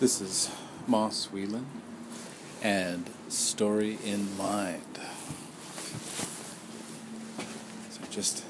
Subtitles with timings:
[0.00, 0.50] This is
[0.86, 1.66] Moss Whelan
[2.62, 4.98] and Story in Mind.
[7.90, 8.42] So just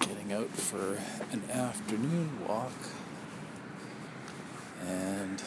[0.00, 0.98] getting out for
[1.32, 2.72] an afternoon walk
[4.86, 5.42] and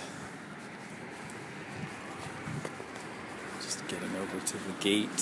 [3.64, 5.20] just getting over to the gate.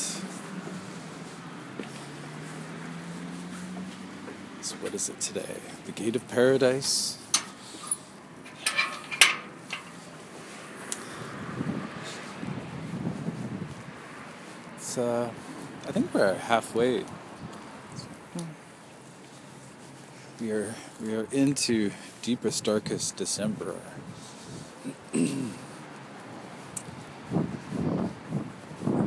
[4.59, 5.55] So what is it today?
[5.85, 7.16] The Gate of Paradise.
[14.97, 15.29] Uh
[15.87, 17.05] I think we're halfway.
[20.41, 21.91] We are we are into
[22.23, 23.75] deepest darkest December.
[25.13, 25.55] There's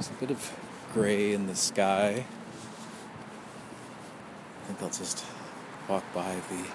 [0.08, 0.56] a bit of
[0.94, 2.24] gray in the sky.
[4.62, 5.24] I think I'll just
[5.88, 6.66] walk by the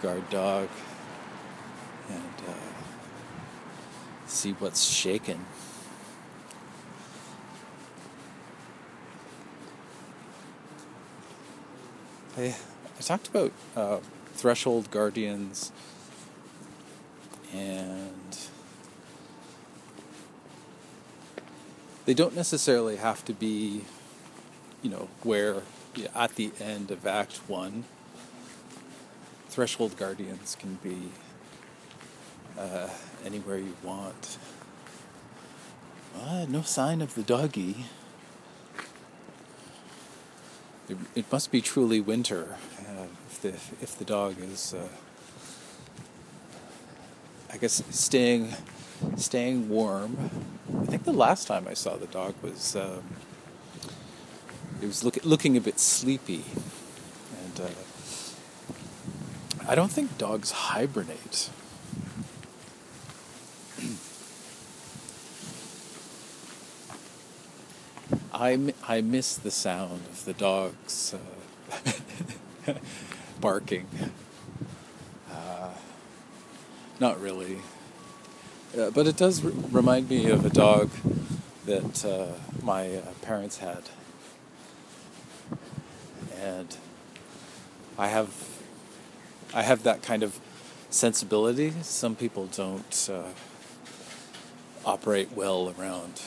[0.00, 0.68] guard dog
[2.08, 2.52] and uh,
[4.26, 5.44] see what's shaking.
[12.36, 12.54] I,
[12.98, 13.98] I talked about uh,
[14.34, 15.70] threshold guardians
[17.52, 18.38] and
[22.06, 23.84] they don't necessarily have to be,
[24.82, 25.62] you know, where
[26.14, 27.84] at the end of Act One.
[29.48, 31.10] Threshold guardians can be
[32.58, 32.88] uh,
[33.24, 34.38] anywhere you want.
[36.18, 37.84] Uh, no sign of the doggy.
[40.92, 43.48] It, it must be truly winter uh, if the
[43.80, 44.88] if the dog is, uh,
[47.50, 48.52] I guess, staying
[49.16, 50.30] staying warm.
[50.82, 53.02] I think the last time I saw the dog was um,
[54.82, 56.44] it was look, looking a bit sleepy,
[57.42, 57.68] and uh,
[59.66, 61.48] I don't think dogs hibernate.
[68.42, 72.72] I, I miss the sound of the dogs uh,
[73.40, 73.86] barking.
[75.30, 75.68] Uh,
[76.98, 77.58] not really.
[78.76, 80.90] Uh, but it does remind me of a dog
[81.66, 82.32] that uh,
[82.64, 83.82] my uh, parents had.
[86.36, 86.76] And
[87.96, 88.34] I have
[89.54, 90.40] I have that kind of
[90.90, 91.74] sensibility.
[91.82, 93.22] Some people don't uh,
[94.84, 96.22] operate well around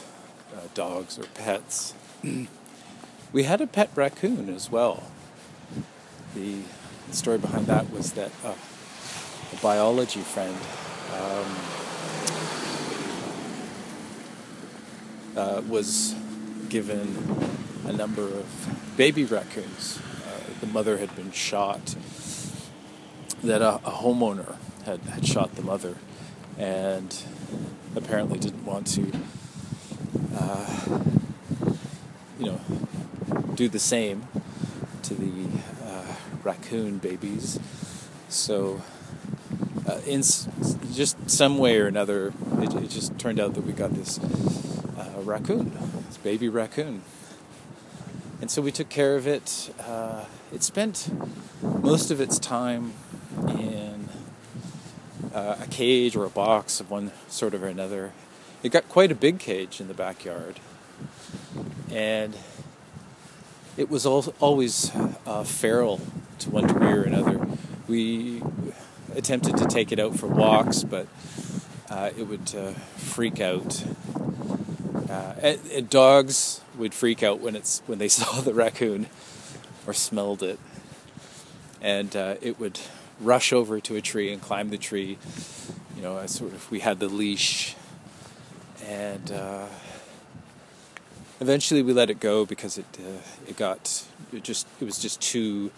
[0.74, 1.94] dogs or pets.
[3.32, 5.04] We had a pet raccoon as well.
[6.34, 6.62] The
[7.12, 8.54] story behind that was that uh,
[9.54, 10.56] a biology friend
[11.14, 11.56] um,
[15.38, 16.16] uh, was
[16.70, 17.16] given
[17.86, 20.00] a number of baby raccoons.
[20.26, 21.96] Uh, the mother had been shot,
[23.44, 25.96] that a, a homeowner had, had shot the mother
[26.58, 27.24] and
[27.96, 29.12] apparently didn't want to
[30.36, 31.00] uh,
[32.40, 32.62] you know,
[33.56, 34.28] do the same
[35.04, 35.48] to the
[35.84, 37.60] uh, raccoon babies.
[38.30, 38.82] So,
[39.88, 40.48] uh, in s-
[40.94, 45.22] just some way or another, it, it, just turned out that we got this uh,
[45.22, 45.72] raccoon,
[46.08, 47.04] this baby raccoon.
[48.42, 49.74] And so we took care of it.
[49.80, 51.10] Uh, it spent
[51.62, 52.94] most of its time
[53.48, 54.10] in
[55.34, 58.12] uh, a cage or a box of one sort or another.
[58.64, 60.60] It got quite a big cage in the backyard
[61.96, 62.36] and
[63.78, 64.92] it was al- always
[65.26, 66.02] uh, feral
[66.40, 67.48] to one degree or another.
[67.88, 68.44] We
[69.16, 71.08] attempted to take it out for walks, but
[71.90, 73.86] uh, it would uh, freak out.
[75.10, 79.08] Uh, and, and dogs would freak out when it's when they saw the raccoon
[79.88, 80.60] or smelled it,
[81.82, 82.78] and uh, it would
[83.22, 85.18] rush over to a tree and climb the tree.
[85.96, 87.76] You know, sort of we had the leash,
[88.86, 89.68] and uh,
[91.40, 94.04] eventually we let it go because it uh, it got
[94.34, 95.72] it just it was just too.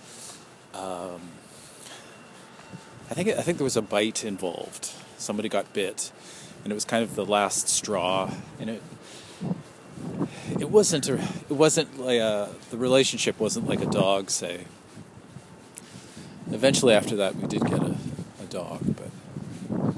[0.74, 1.22] Um,
[3.10, 4.92] I think I think there was a bite involved.
[5.18, 6.12] Somebody got bit,
[6.64, 8.32] and it was kind of the last straw.
[8.60, 8.84] And it
[10.60, 14.66] it wasn't a, it wasn't like a, the relationship wasn't like a dog say.
[16.52, 17.96] Eventually, after that, we did get a,
[18.42, 19.94] a dog, but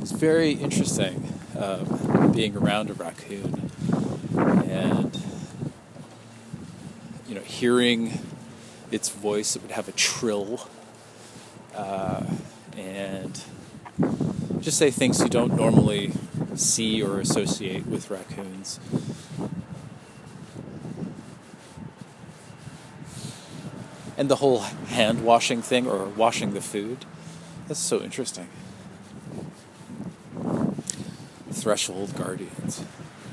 [0.00, 3.70] it's very interesting uh, being around a raccoon
[4.36, 5.22] and
[7.28, 8.20] you know hearing
[8.90, 10.68] its voice it would have a trill.
[11.74, 12.24] Uh,
[12.76, 13.42] and
[14.60, 16.12] just say things you don't normally
[16.54, 18.80] see or associate with raccoons.
[24.18, 27.04] And the whole hand washing thing or washing the food
[27.68, 28.48] that's so interesting.
[31.50, 32.84] Threshold guardians.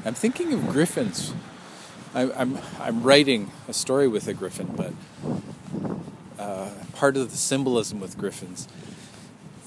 [0.05, 1.33] I'm thinking of griffins.
[2.13, 4.93] I, I'm I'm writing a story with a griffin, but
[6.37, 8.67] uh, part of the symbolism with griffins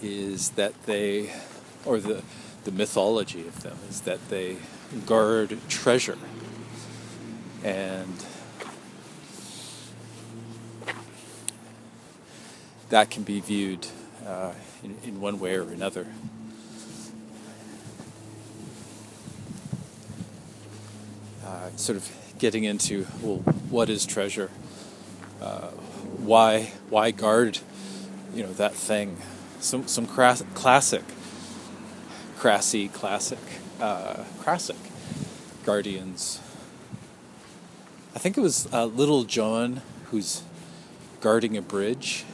[0.02, 1.32] is that they,
[1.84, 2.22] or the
[2.64, 4.56] the mythology of them is that they
[5.06, 6.18] guard treasure
[7.64, 8.24] and
[12.90, 13.86] that can be viewed
[14.26, 16.06] uh, in, in one way or another.
[21.56, 23.38] Uh, sort of getting into well,
[23.70, 24.50] what is treasure?
[25.40, 25.68] Uh,
[26.18, 27.58] why why guard
[28.34, 29.16] you know that thing?
[29.60, 31.04] Some some crass, classic,
[32.36, 33.38] crassy classic,
[33.80, 34.76] uh, classic
[35.64, 36.40] guardians.
[38.14, 39.80] I think it was uh, Little John
[40.10, 40.42] who's
[41.22, 42.26] guarding a bridge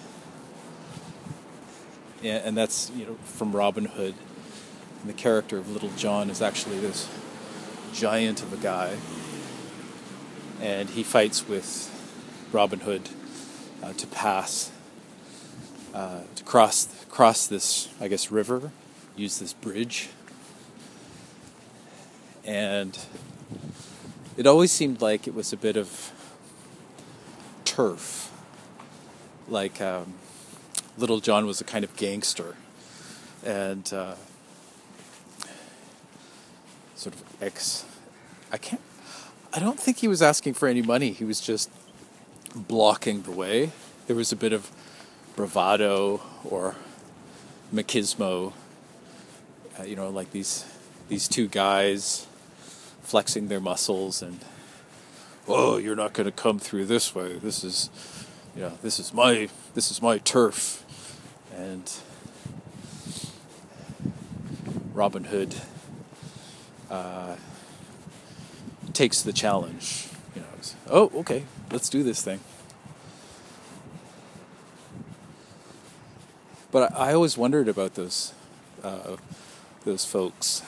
[2.24, 4.14] and that's you know from Robin Hood.
[5.00, 7.08] And the character of Little John is actually this
[7.92, 8.96] giant of a guy,
[10.62, 11.90] and he fights with
[12.52, 13.10] Robin Hood
[13.82, 14.70] uh, to pass
[15.92, 18.70] uh, to cross cross this I guess river,
[19.14, 20.08] use this bridge,
[22.46, 22.98] and
[24.38, 26.10] it always seemed like it was a bit of
[27.66, 28.32] turf,
[29.46, 29.82] like.
[29.82, 30.14] Um,
[30.98, 32.54] Little John was a kind of gangster
[33.44, 34.14] and uh,
[36.94, 37.86] sort of ex.
[38.52, 38.80] I can't.
[39.54, 41.12] I don't think he was asking for any money.
[41.12, 41.70] He was just
[42.54, 43.70] blocking the way.
[44.06, 44.70] There was a bit of
[45.36, 46.76] bravado or
[47.72, 48.54] machismo.
[49.78, 50.64] Uh, you know, like these
[51.08, 52.26] these two guys
[53.02, 54.38] flexing their muscles and,
[55.46, 57.34] oh, you're not going to come through this way.
[57.34, 57.90] This is,
[58.56, 60.82] you know, this is my this is my turf
[61.54, 61.92] and
[64.94, 65.54] Robin Hood
[66.90, 67.36] uh,
[69.02, 70.06] takes the challenge.
[70.36, 70.46] You know,
[70.88, 72.38] oh, okay, let's do this thing.
[76.70, 78.32] But I, I always wondered about those
[78.84, 79.16] uh,
[79.84, 80.62] those folks.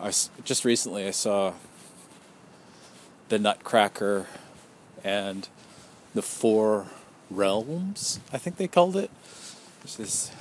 [0.00, 0.10] I
[0.42, 1.52] just recently I saw
[3.28, 4.26] the Nutcracker
[5.04, 5.46] and
[6.14, 6.86] the Four
[7.30, 9.10] Realms, I think they called it.
[9.80, 10.32] There's this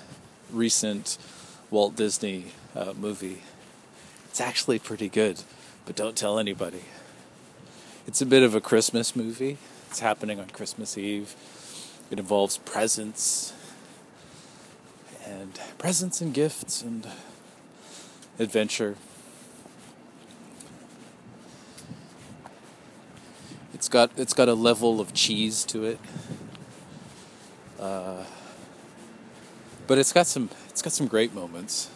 [0.54, 1.18] recent
[1.70, 3.42] Walt Disney uh, movie.
[4.30, 5.44] It's actually pretty good,
[5.88, 6.82] but don't tell anybody.
[8.06, 9.58] It's a bit of a Christmas movie.
[9.90, 11.34] It's happening on Christmas Eve.
[12.12, 13.54] It involves presents
[15.26, 17.08] and presents and gifts and
[18.38, 18.98] adventure.
[23.74, 26.00] It's got it's got a level of cheese to it.
[27.80, 28.26] Uh,
[29.88, 31.90] but it's got some it's got some great moments,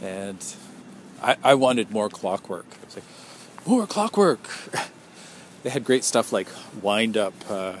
[0.00, 0.42] and
[1.22, 2.66] I, I wanted more clockwork.
[2.84, 3.04] Was like,
[3.66, 4.48] more clockwork.
[5.62, 6.48] they had great stuff like
[6.80, 7.76] wind up uh,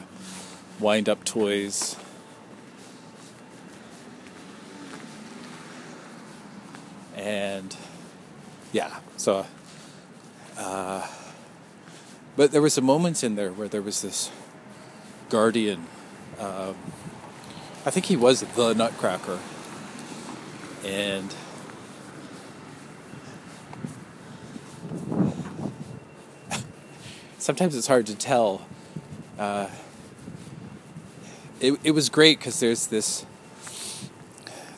[0.80, 1.96] wind up toys.
[7.16, 7.76] And
[8.72, 9.46] yeah, so
[10.58, 11.06] uh,
[12.36, 14.30] but there was some moments in there where there was this
[15.28, 15.86] guardian
[16.38, 16.76] um,
[17.86, 19.38] I think he was the Nutcracker,
[20.84, 21.32] and
[27.46, 28.66] sometimes it's hard to tell.
[29.38, 29.68] Uh,
[31.60, 33.24] it it was great because there's this.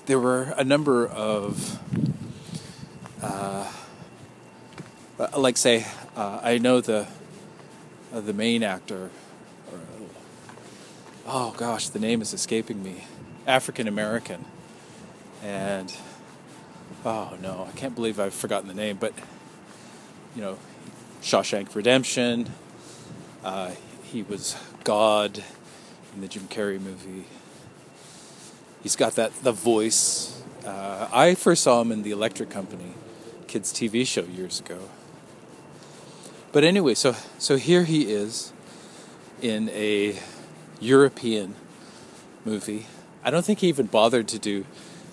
[0.05, 1.79] There were a number of,
[3.23, 3.71] uh,
[5.37, 7.07] like say, uh, I know the
[8.13, 9.11] uh, the main actor
[11.29, 13.05] oh gosh, the name is escaping me.
[13.47, 14.45] African American.
[15.43, 15.95] And
[17.05, 19.13] oh no, I can't believe I've forgotten the name, but
[20.35, 20.59] you know,
[21.23, 22.51] Shawshank Redemption.
[23.45, 23.73] Uh,
[24.03, 25.43] he was God
[26.15, 27.25] in the Jim Carrey movie.
[28.83, 30.43] He's got that the voice.
[30.65, 32.95] Uh, I first saw him in the Electric Company
[33.47, 34.79] kids TV show years ago.
[36.53, 38.53] But anyway, so so here he is
[39.43, 40.19] in a
[40.81, 41.55] European
[42.45, 42.87] movie.
[43.25, 44.65] I don't think he even bothered to do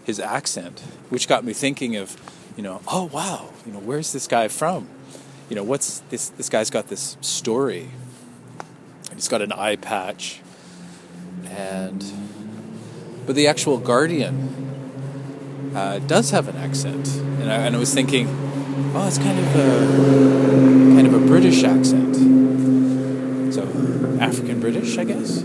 [0.05, 2.15] his accent, which got me thinking of,
[2.55, 4.87] you know, oh wow, you know, where's this guy from?
[5.49, 6.29] You know, what's this?
[6.29, 7.89] This guy's got this story.
[9.09, 10.41] And he's got an eye patch,
[11.45, 12.03] and
[13.25, 17.07] but the actual Guardian uh, does have an accent,
[17.39, 18.27] and I, and I was thinking,
[18.95, 22.15] oh, it's kind of a kind of a British accent.
[23.53, 23.61] So
[24.19, 25.43] African British, I guess.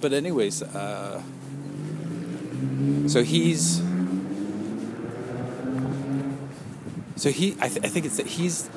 [0.00, 1.22] But anyways, uh,
[3.06, 3.82] So he's.
[7.16, 8.68] So he, I, th- I think it's that he's,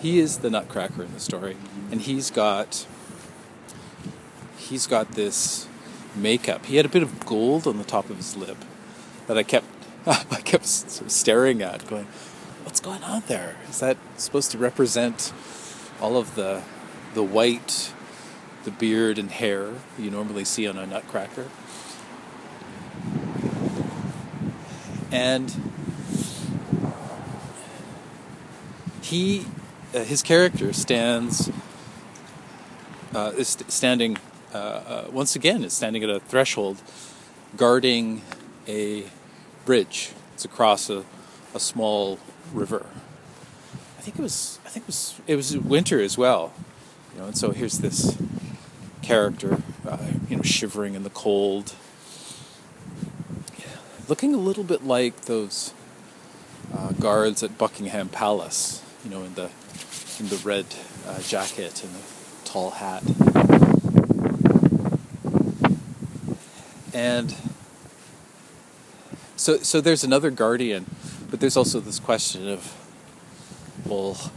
[0.00, 1.56] he is the Nutcracker in the story,
[1.90, 2.86] and he's got.
[4.58, 5.68] He's got this
[6.16, 6.66] makeup.
[6.66, 8.56] He had a bit of gold on the top of his lip
[9.28, 9.66] that I kept,
[10.06, 12.06] I kept staring at, going,
[12.64, 13.56] "What's going on there?
[13.68, 15.32] Is that supposed to represent
[16.00, 16.62] all of the,
[17.14, 17.92] the white,
[18.64, 21.46] the beard and hair you normally see on a Nutcracker?"
[25.12, 25.75] and
[29.10, 29.46] he
[29.94, 31.50] uh, his character stands
[33.14, 34.16] uh, is standing
[34.52, 36.82] uh, uh, once again is standing at a threshold
[37.56, 38.22] guarding
[38.68, 39.04] a
[39.64, 40.12] bridge.
[40.34, 41.04] It's across a,
[41.54, 42.18] a small
[42.52, 42.86] river.
[43.98, 46.52] I think it was i think it was it was winter as well
[47.12, 48.16] you know and so here's this
[49.02, 49.98] character uh,
[50.28, 51.74] you know shivering in the cold.
[54.08, 55.72] Looking a little bit like those
[56.76, 59.50] uh, guards at Buckingham Palace, you know, in the
[60.18, 60.66] in the red
[61.06, 62.02] uh, jacket and the
[62.44, 63.04] tall hat.
[66.92, 67.32] And
[69.36, 70.86] so so there's another guardian,
[71.30, 72.74] but there's also this question of
[73.84, 74.32] well,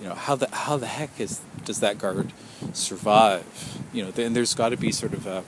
[0.00, 2.32] you know, how the how the heck is does that guard
[2.72, 3.78] survive?
[3.92, 5.44] You know, and there's got to be sort of a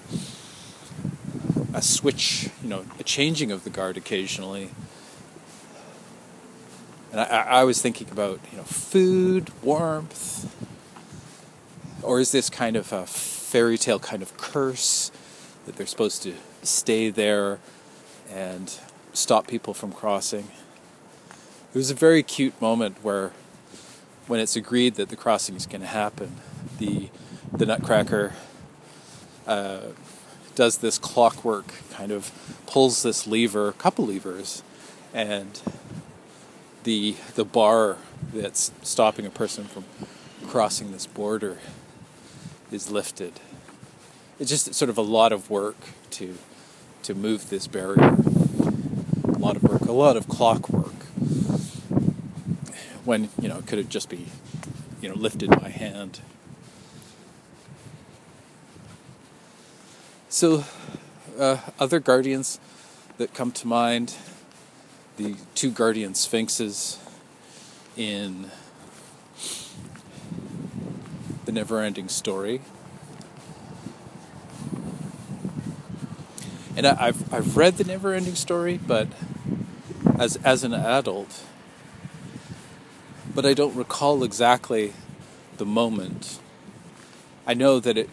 [1.76, 4.71] a switch, you know, a changing of the guard occasionally.
[7.14, 10.52] And I, I was thinking about, you know, food, warmth,
[12.02, 15.12] or is this kind of a fairy tale kind of curse
[15.64, 17.61] that they're supposed to stay there
[18.33, 18.76] and
[19.12, 20.49] stop people from crossing?
[21.73, 23.30] It was a very cute moment where,
[24.26, 26.35] when it's agreed that the crossing is going to happen,
[26.80, 27.11] the
[27.52, 28.33] the Nutcracker
[29.47, 29.83] uh,
[30.56, 32.33] does this clockwork kind of
[32.66, 34.64] pulls this lever, a couple levers,
[35.12, 35.62] and
[36.85, 37.97] the the bar
[38.33, 39.85] that's stopping a person from
[40.47, 41.59] crossing this border
[42.71, 43.41] is lifted.
[44.38, 45.76] It's just sort of a lot of work
[46.11, 46.37] to
[47.03, 48.17] to move this barrier.
[49.25, 50.93] A lot of work, a lot of clockwork.
[53.05, 54.26] When you know it could have just be,
[55.00, 56.21] you know, lifted by hand.
[60.29, 60.64] So,
[61.38, 62.59] uh, other guardians
[63.19, 64.17] that come to mind
[65.16, 66.99] the two guardian sphinxes
[67.97, 68.50] in
[71.44, 72.61] the never ending story.
[76.76, 79.06] And I, have I've read the never ending story, but
[80.18, 81.44] as, as an adult,
[83.33, 84.92] but I don't recall exactly
[85.59, 86.40] the moment.
[87.47, 88.11] I know that it,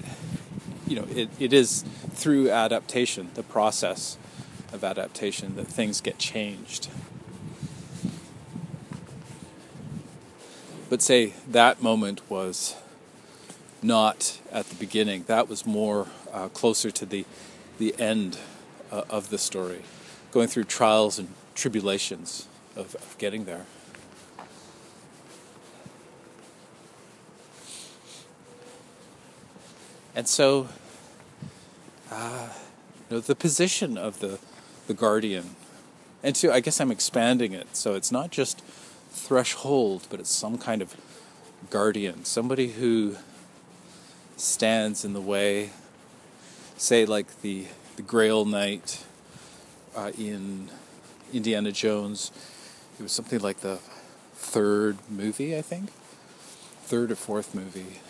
[0.86, 4.18] you know, it, it is through adaptation, the process
[4.72, 6.90] of adaptation, that things get changed.
[10.90, 12.76] But say that moment was
[13.82, 17.26] not at the beginning, that was more uh, closer to the,
[17.78, 18.38] the end
[18.92, 19.84] uh, of the story,
[20.32, 23.66] going through trials and tribulations of, of getting there.
[30.14, 30.68] And so
[32.12, 32.50] uh,
[33.10, 34.38] you know, the position of the,
[34.92, 35.56] the guardian.
[36.22, 37.78] And so I guess I'm expanding it.
[37.78, 38.62] So it's not just
[39.12, 40.96] threshold, but it's some kind of
[41.70, 43.16] guardian, somebody who
[44.36, 45.70] stands in the way,
[46.76, 49.06] say, like the, the Grail Knight
[49.96, 50.70] uh, in
[51.32, 52.32] Indiana Jones.
[53.00, 53.78] It was something like the
[54.34, 55.90] third movie, I think.
[56.84, 58.02] Third or fourth movie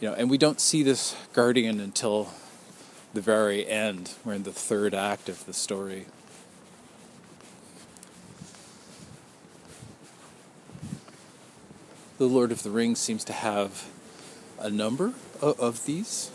[0.00, 2.28] you know, and we don't see this guardian until
[3.18, 4.12] the very end.
[4.24, 6.06] We're in the third act of the story.
[12.18, 13.88] The Lord of the Rings seems to have
[14.60, 16.30] a number of, of these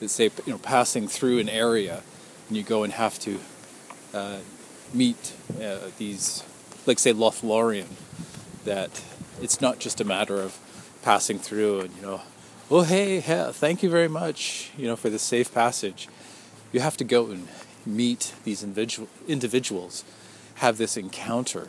[0.00, 2.02] that say, you know, passing through an area,
[2.48, 3.38] and you go and have to
[4.14, 4.38] uh,
[4.94, 6.42] meet uh, these,
[6.86, 7.88] like say Lothlorien,
[8.64, 9.02] that
[9.42, 10.58] it's not just a matter of
[11.02, 12.22] passing through and you know
[12.68, 16.08] well, hey, thank you very much, you know, for the safe passage.
[16.72, 17.46] You have to go and
[17.84, 20.02] meet these individual, individuals,
[20.56, 21.68] have this encounter.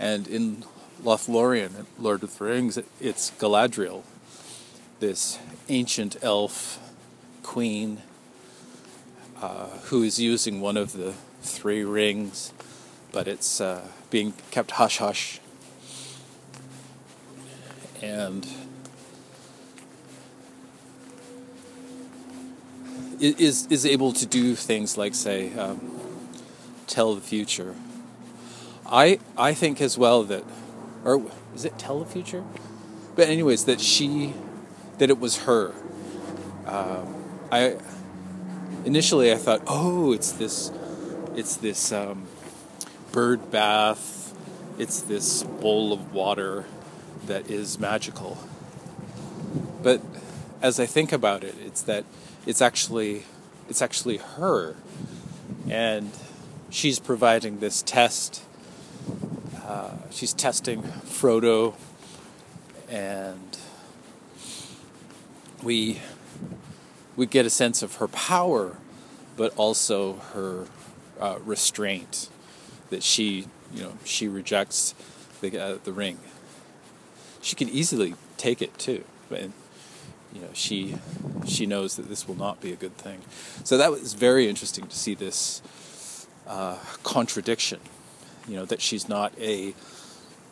[0.00, 0.64] And in
[1.04, 4.02] Lothlorien, Lord of the Rings, it's Galadriel,
[4.98, 5.38] this
[5.68, 6.80] ancient elf
[7.44, 8.02] queen
[9.40, 12.52] uh, who is using one of the three rings,
[13.12, 15.38] but it's uh, being kept hush hush
[18.02, 18.46] and
[23.20, 25.98] is is able to do things like say um,
[26.86, 27.74] tell the future.
[28.86, 30.44] I I think as well that,
[31.04, 32.44] or is it tell the future?
[33.14, 34.34] But anyways, that she,
[34.98, 35.72] that it was her.
[36.66, 37.14] Um,
[37.50, 37.76] I
[38.84, 40.72] initially I thought, oh, it's this,
[41.36, 42.26] it's this um,
[43.12, 44.34] bird bath,
[44.78, 46.64] it's this bowl of water
[47.26, 48.38] that is magical.
[49.82, 50.00] But
[50.60, 52.04] as I think about it, it's that
[52.46, 53.24] it's actually
[53.68, 54.76] it's actually her,
[55.68, 56.10] and
[56.70, 58.42] she's providing this test.
[59.64, 61.74] Uh, she's testing Frodo,
[62.88, 63.58] and
[65.62, 66.00] we
[67.16, 68.76] we get a sense of her power,
[69.36, 70.66] but also her
[71.20, 72.28] uh, restraint
[72.90, 74.94] that she you know she rejects
[75.40, 76.18] the uh, the ring.
[77.42, 79.42] She can easily take it too, but
[80.32, 80.96] you know she
[81.46, 83.20] she knows that this will not be a good thing.
[83.64, 85.60] So that was very interesting to see this
[86.46, 87.80] uh, contradiction.
[88.48, 89.74] You know that she's not a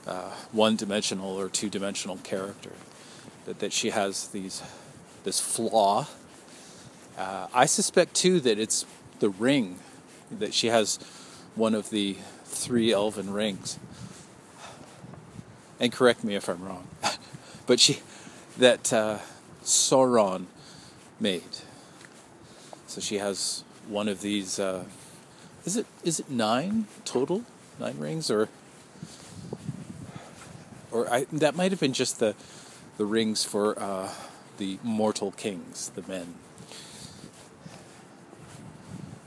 [0.07, 2.73] uh, one-dimensional or two-dimensional character.
[3.47, 4.63] That that she has these
[5.25, 6.07] this flaw.
[7.17, 8.85] Uh, I suspect too that it's
[9.21, 9.79] the ring
[10.31, 10.99] that she has
[11.55, 13.79] one of the three elven rings.
[15.81, 16.87] And correct me if I'm wrong,
[17.67, 18.01] but she
[18.59, 19.19] that uh,
[19.65, 20.45] Sauron
[21.19, 21.43] made.
[22.87, 24.59] So she has one of these.
[24.61, 24.85] Uh,
[25.65, 27.45] is it is it nine total?
[27.79, 28.51] Nine rings, or
[30.91, 32.35] or I, that might have been just the
[32.99, 34.11] the rings for uh,
[34.59, 36.35] the mortal kings, the men.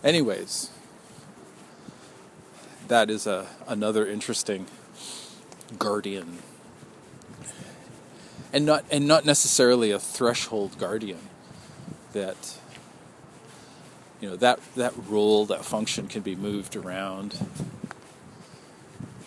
[0.03, 0.69] Anyways,
[2.89, 4.67] that is a another interesting
[5.79, 6.39] guardian.
[8.51, 11.19] And not and not necessarily a threshold guardian
[12.13, 12.57] that
[14.21, 17.37] you know that that role that function can be moved around.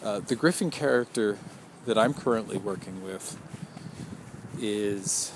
[0.02, 1.38] Uh, the griffin character
[1.86, 3.38] that i'm currently working with
[4.60, 5.32] is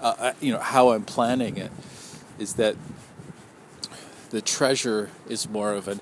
[0.00, 1.70] uh, uh you know how i'm planning it
[2.38, 2.76] is that
[4.30, 6.00] the treasure is more of an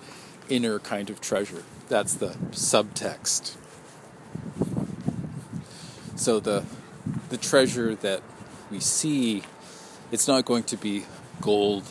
[0.48, 3.56] inner kind of treasure that's the subtext
[6.16, 6.64] so the
[7.28, 8.22] the treasure that
[8.70, 9.42] we see,
[10.10, 11.04] it's not going to be
[11.40, 11.84] gold,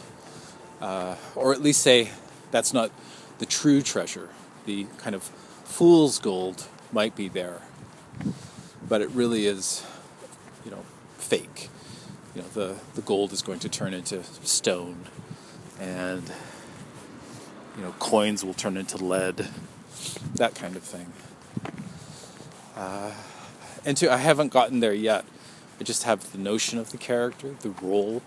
[0.81, 2.09] uh, or at least say
[2.51, 2.91] that's not
[3.39, 4.29] the true treasure.
[4.65, 7.61] The kind of fool's gold might be there,
[8.87, 9.85] but it really is,
[10.65, 10.83] you know,
[11.17, 11.69] fake.
[12.35, 15.05] You know, the the gold is going to turn into stone,
[15.79, 16.23] and
[17.77, 19.47] you know, coins will turn into lead,
[20.35, 21.11] that kind of thing.
[22.75, 23.11] Uh,
[23.85, 25.25] and two, I haven't gotten there yet.
[25.79, 28.21] I just have the notion of the character, the role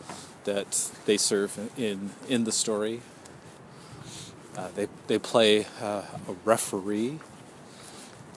[0.44, 3.00] that they serve in in the story.
[4.56, 7.18] Uh, they they play uh, a referee.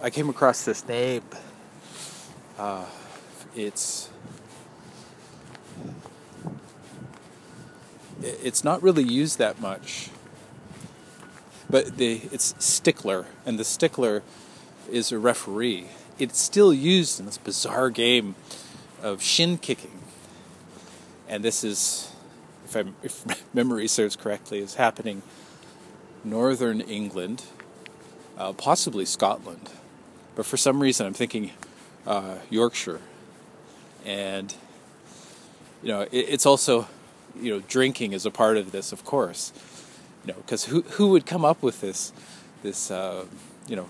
[0.02, 1.24] I came across this name.
[2.58, 2.86] Uh,
[3.56, 4.10] it's
[8.22, 10.10] it's not really used that much,
[11.72, 14.22] but it's stickler, and the stickler
[14.92, 15.88] is a referee
[16.22, 18.36] it's still used in this bizarre game
[19.02, 20.00] of shin kicking.
[21.28, 22.12] And this is,
[22.66, 25.24] if, I'm, if memory serves correctly, is happening
[26.24, 27.46] northern England,
[28.38, 29.72] uh, possibly Scotland.
[30.36, 31.52] But for some reason, I'm thinking
[32.06, 33.02] uh, Yorkshire.
[34.06, 34.54] And,
[35.82, 36.88] you know, it, it's also,
[37.40, 39.52] you know, drinking is a part of this, of course.
[40.26, 42.14] You know, because who, who would come up with this,
[42.62, 43.26] this, uh,
[43.68, 43.90] you know,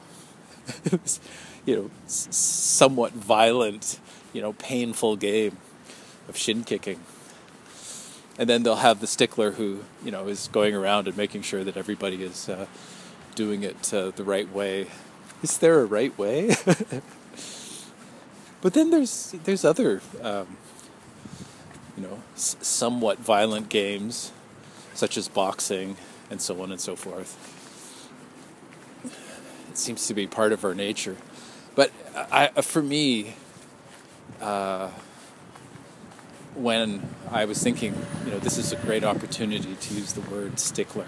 [1.66, 4.00] you know, somewhat violent,
[4.34, 5.58] you know, painful game
[6.30, 7.00] of shin kicking.
[8.38, 11.64] And then they'll have the stickler who, you know, is going around and making sure
[11.64, 12.66] that everybody is uh,
[13.36, 14.88] doing it uh, the right way.
[15.44, 16.56] Is there a right way?
[18.62, 20.58] but then there's there's other, um,
[21.98, 24.32] you know, s- somewhat violent games,
[24.94, 25.98] such as boxing
[26.32, 27.38] and so on and so forth.
[29.70, 31.18] It seems to be part of our nature.
[31.76, 33.36] But I, for me,
[34.42, 34.90] uh,
[36.56, 40.60] when I was thinking, you know, this is a great opportunity to use the word
[40.60, 41.08] stickler,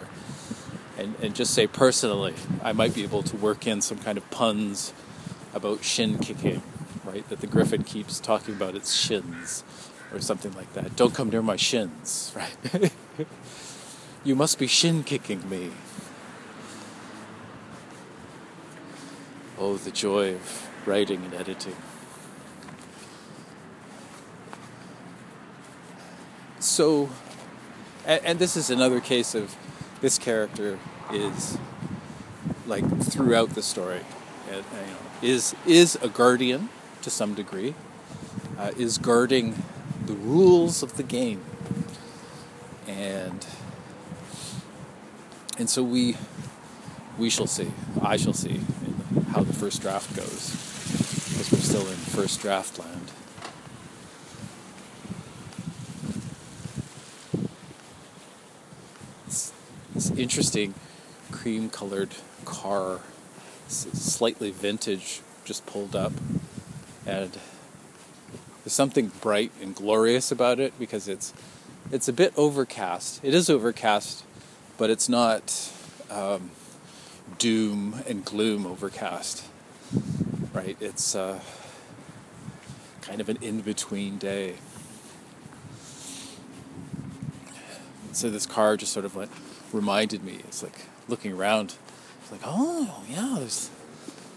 [0.97, 4.29] and, and just say personally, I might be able to work in some kind of
[4.29, 4.93] puns
[5.53, 6.61] about shin kicking,
[7.03, 7.27] right?
[7.29, 9.63] That the griffin keeps talking about its shins,
[10.13, 10.95] or something like that.
[10.95, 12.91] Don't come near my shins, right?
[14.23, 15.71] You must be shin kicking me.
[19.59, 21.75] Oh, the joy of writing and editing.
[26.63, 27.09] so,
[28.05, 29.55] and, and this is another case of
[30.01, 30.79] this character
[31.11, 31.57] is
[32.65, 34.01] like throughout the story,
[34.49, 36.69] and, you know, is is a guardian
[37.01, 37.75] to some degree,
[38.57, 39.61] uh, is guarding
[40.05, 41.41] the rules of the game,
[42.87, 43.45] and
[45.57, 46.17] and so we
[47.17, 47.71] we shall see.
[48.01, 48.61] I shall see
[49.31, 50.51] how the first draft goes,
[51.29, 53.11] because we're still in first draft land.
[59.95, 60.73] It's interesting,
[61.31, 63.01] cream-colored car,
[63.67, 66.13] slightly vintage, just pulled up,
[67.05, 67.37] and
[68.63, 71.31] there's something bright and glorious about it because it's
[71.91, 73.19] it's a bit overcast.
[73.23, 74.23] It is overcast,
[74.77, 75.71] but it's not.
[76.09, 76.51] Um,
[77.37, 79.43] doom and gloom overcast.
[80.53, 80.77] Right?
[80.79, 81.39] It's uh,
[83.01, 84.55] kind of an in between day.
[88.11, 89.29] So this car just sort of like
[89.71, 90.39] reminded me.
[90.47, 91.75] It's like looking around.
[92.21, 93.69] It's like, oh yeah, there's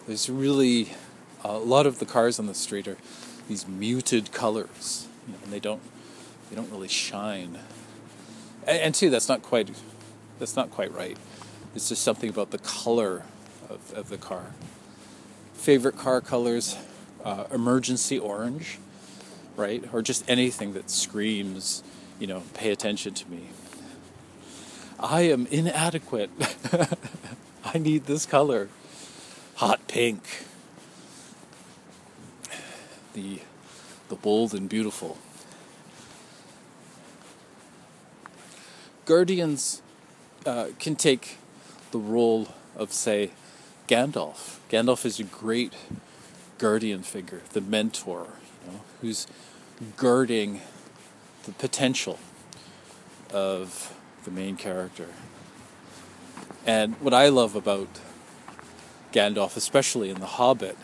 [0.07, 0.93] there's really
[1.45, 2.97] a lot of the cars on the street are
[3.49, 5.83] these muted colors, you know, and they don't
[6.49, 7.59] they don't really shine.
[8.67, 9.71] And, and two, that's not quite
[10.39, 11.17] that's not quite right.
[11.75, 13.25] It's just something about the color
[13.69, 14.47] of, of the car.
[15.55, 16.77] Favorite car colors
[17.27, 18.79] uh, emergency orange,
[19.57, 19.85] right?
[19.93, 21.83] Or just anything that screams,
[22.21, 23.49] you know, pay attention to me.
[25.01, 26.31] I am inadequate.
[27.65, 28.69] I need this color.
[29.57, 30.23] Hot pink.
[33.15, 33.41] The,
[34.09, 35.19] the bold and beautiful.
[39.05, 39.83] Guardians
[40.47, 41.37] uh, can take
[41.91, 43.31] the role of, say,
[43.89, 44.59] Gandalf.
[44.71, 45.75] Gandalf is a great
[46.59, 48.27] guardian figure, the mentor,
[48.65, 49.27] you know, who's
[49.97, 50.61] guarding
[51.45, 52.19] the potential
[53.33, 55.09] of the main character.
[56.67, 57.89] And what I love about
[59.13, 60.77] Gandalf, especially in The Hobbit,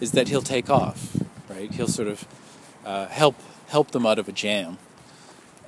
[0.00, 1.16] is that he'll take off,
[1.48, 1.70] right?
[1.72, 2.26] He'll sort of
[2.84, 3.36] uh, help
[3.68, 4.78] help them out of a jam,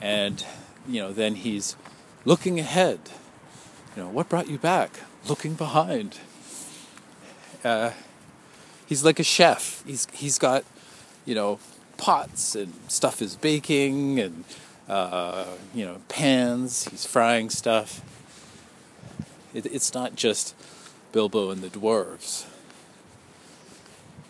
[0.01, 0.45] and
[0.89, 1.77] you know then he's
[2.25, 3.01] looking ahead
[3.97, 5.01] you know, what brought you back?
[5.29, 6.19] Looking behind.
[7.63, 7.91] Uh,
[8.87, 9.85] he's like a chef.
[9.87, 10.65] He's he's got,
[11.27, 11.59] you know,
[11.99, 14.45] pots and stuff is baking and
[14.89, 16.89] uh, you know pans.
[16.89, 18.01] He's frying stuff.
[19.53, 20.55] It, it's not just
[21.13, 22.47] Bilbo and the dwarves.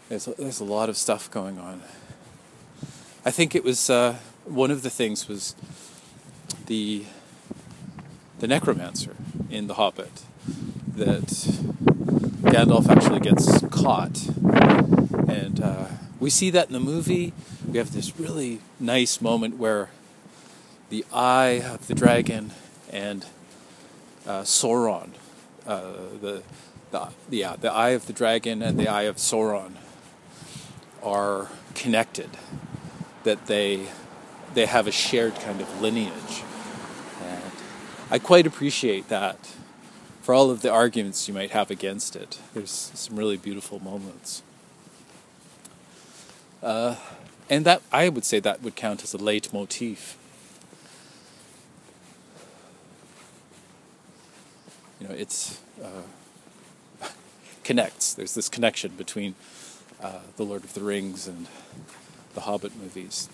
[0.08, 1.82] There's there's a lot of stuff going on.
[3.24, 5.54] I think it was uh, one of the things was
[6.66, 7.04] the
[8.42, 9.14] the necromancer
[9.50, 10.24] in The Hobbit
[10.96, 11.28] that
[12.42, 14.26] Gandalf actually gets caught.
[15.30, 15.86] And uh,
[16.18, 17.32] we see that in the movie.
[17.70, 19.90] We have this really nice moment where
[20.90, 22.50] the eye of the dragon
[22.90, 23.24] and
[24.26, 25.10] uh, Sauron,
[25.64, 26.42] uh, the,
[26.90, 29.74] the, yeah, the eye of the dragon and the eye of Sauron
[31.00, 32.30] are connected,
[33.22, 33.86] that they,
[34.54, 36.42] they have a shared kind of lineage.
[38.12, 39.38] I quite appreciate that
[40.20, 42.38] for all of the arguments you might have against it.
[42.52, 44.42] There's some really beautiful moments.
[46.62, 46.96] Uh,
[47.48, 50.16] and that I would say that would count as a leitmotif.
[55.00, 57.06] You know, it's uh,
[57.64, 58.12] connects.
[58.12, 59.36] There's this connection between
[60.02, 61.46] uh, the Lord of the Rings and
[62.34, 63.30] the Hobbit movies.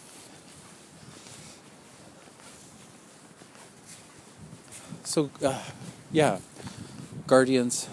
[5.05, 5.63] So, uh,
[6.13, 6.39] yeah,
[7.27, 7.89] Guardians.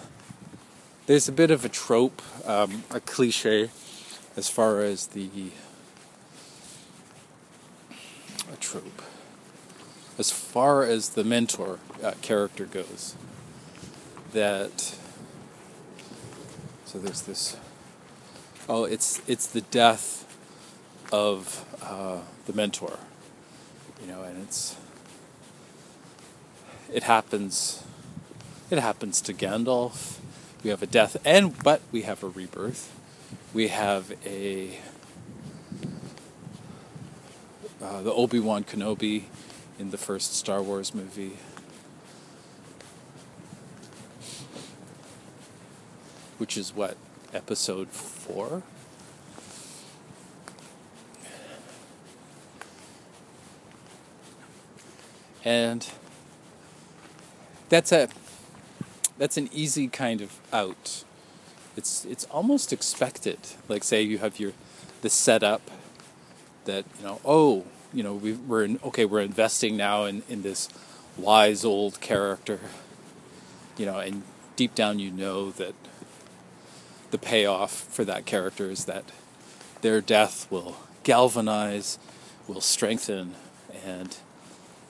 [1.06, 3.70] There's a bit of a trope, um, a cliche,
[4.36, 5.52] as far as the
[8.52, 9.02] a trope,
[10.18, 13.14] as far as the mentor uh, character goes.
[14.32, 14.96] That
[16.84, 17.56] so there's this.
[18.68, 20.24] Oh, it's it's the death
[21.12, 22.98] of uh, the mentor,
[24.00, 24.76] you know, and it's
[26.92, 27.82] it happens
[28.70, 30.18] it happens to Gandalf.
[30.64, 32.92] We have a death and but we have a rebirth.
[33.54, 34.78] We have a
[37.82, 39.24] uh, the Obi-Wan Kenobi
[39.78, 41.36] in the first Star Wars movie.
[46.38, 46.96] Which is what
[47.32, 48.62] episode 4?
[55.44, 55.88] And
[57.68, 58.08] that's a
[59.18, 61.04] that's an easy kind of out.
[61.76, 63.38] It's it's almost expected.
[63.68, 64.52] Like say you have your
[65.02, 65.70] the setup
[66.64, 67.20] that you know.
[67.24, 69.04] Oh, you know, we, we're in, okay.
[69.04, 70.68] We're investing now in in this
[71.16, 72.60] wise old character,
[73.76, 74.22] you know, and
[74.54, 75.74] deep down you know that
[77.10, 79.04] the payoff for that character is that
[79.82, 81.98] their death will galvanize,
[82.48, 83.34] will strengthen,
[83.84, 84.16] and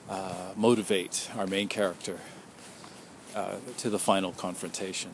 [0.09, 2.19] uh, motivate our main character
[3.37, 5.11] uh, to the final confrontation.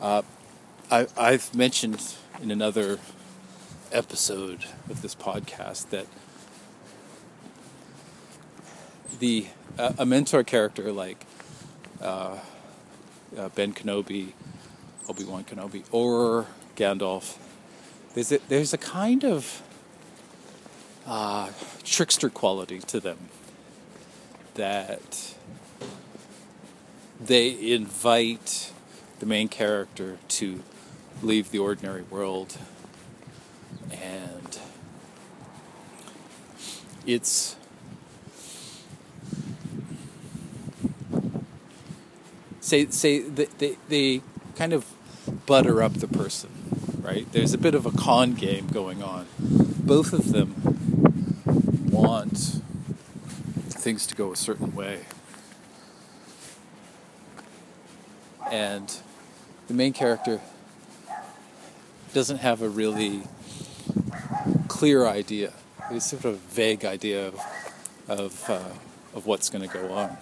[0.00, 0.22] Uh,
[0.88, 3.00] I, I've mentioned in another
[3.90, 6.06] episode of this podcast that
[9.18, 9.46] the
[9.76, 11.26] uh, a mentor character like
[12.00, 12.38] uh,
[13.36, 14.32] uh, Ben Kenobi,
[15.08, 16.46] Obi Wan Kenobi, or
[16.76, 17.36] Gandalf,
[18.14, 19.60] there's a, there's a kind of
[21.04, 21.50] uh,
[21.82, 23.18] trickster quality to them
[24.54, 25.34] that
[27.20, 28.72] they invite
[29.18, 30.62] the main character to
[31.22, 32.56] leave the ordinary world.
[33.90, 34.58] And
[37.06, 37.56] it's
[42.60, 44.22] say say they, they, they
[44.56, 44.86] kind of
[45.46, 46.50] butter up the person
[47.10, 47.30] right?
[47.32, 49.26] There's a bit of a con game going on.
[49.38, 50.54] Both of them
[51.90, 52.62] want
[53.80, 55.00] things to go a certain way
[58.50, 59.00] and
[59.68, 60.40] the main character
[62.12, 63.22] doesn't have a really
[64.66, 65.52] clear idea.
[65.90, 67.40] It's sort of a vague idea of
[68.08, 68.58] of, uh,
[69.14, 70.16] of what's going to go on.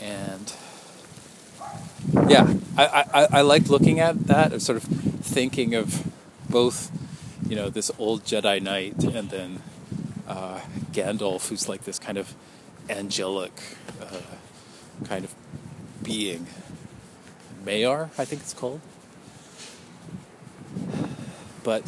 [0.00, 0.54] And
[2.26, 4.54] yeah, I, I, I like looking at that.
[4.54, 6.10] I'm sort of thinking of
[6.48, 6.90] both,
[7.46, 9.60] you know, this old Jedi Knight and then
[10.26, 10.60] uh,
[10.92, 12.34] Gandalf, who's like this kind of
[12.88, 13.52] angelic
[14.00, 14.36] uh,
[15.04, 15.34] kind of
[16.02, 16.46] being.
[17.64, 18.80] Maiar, I think it's called.
[21.62, 21.84] But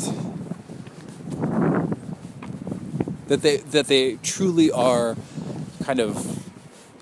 [3.26, 5.16] that they that they truly are
[5.84, 6.44] kind of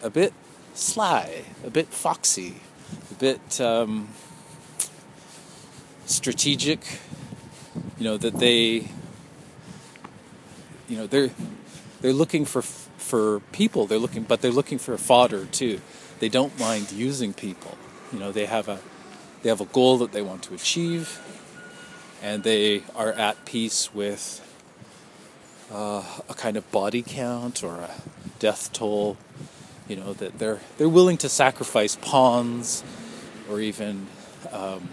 [0.02, 0.32] a bit
[0.74, 2.56] sly, a bit foxy,
[3.10, 4.08] a bit um,
[6.06, 7.00] strategic.
[7.98, 8.88] You know that they,
[10.94, 11.30] you know they're
[12.02, 13.86] they're looking for for people.
[13.86, 15.80] They're looking, but they're looking for fodder too.
[16.20, 17.76] They don't mind using people.
[18.12, 18.78] You know, they have a
[19.42, 21.20] they have a goal that they want to achieve,
[22.22, 24.40] and they are at peace with
[25.72, 27.90] uh, a kind of body count or a
[28.38, 29.16] death toll.
[29.88, 32.84] You know that they're they're willing to sacrifice pawns,
[33.50, 34.06] or even
[34.52, 34.88] um,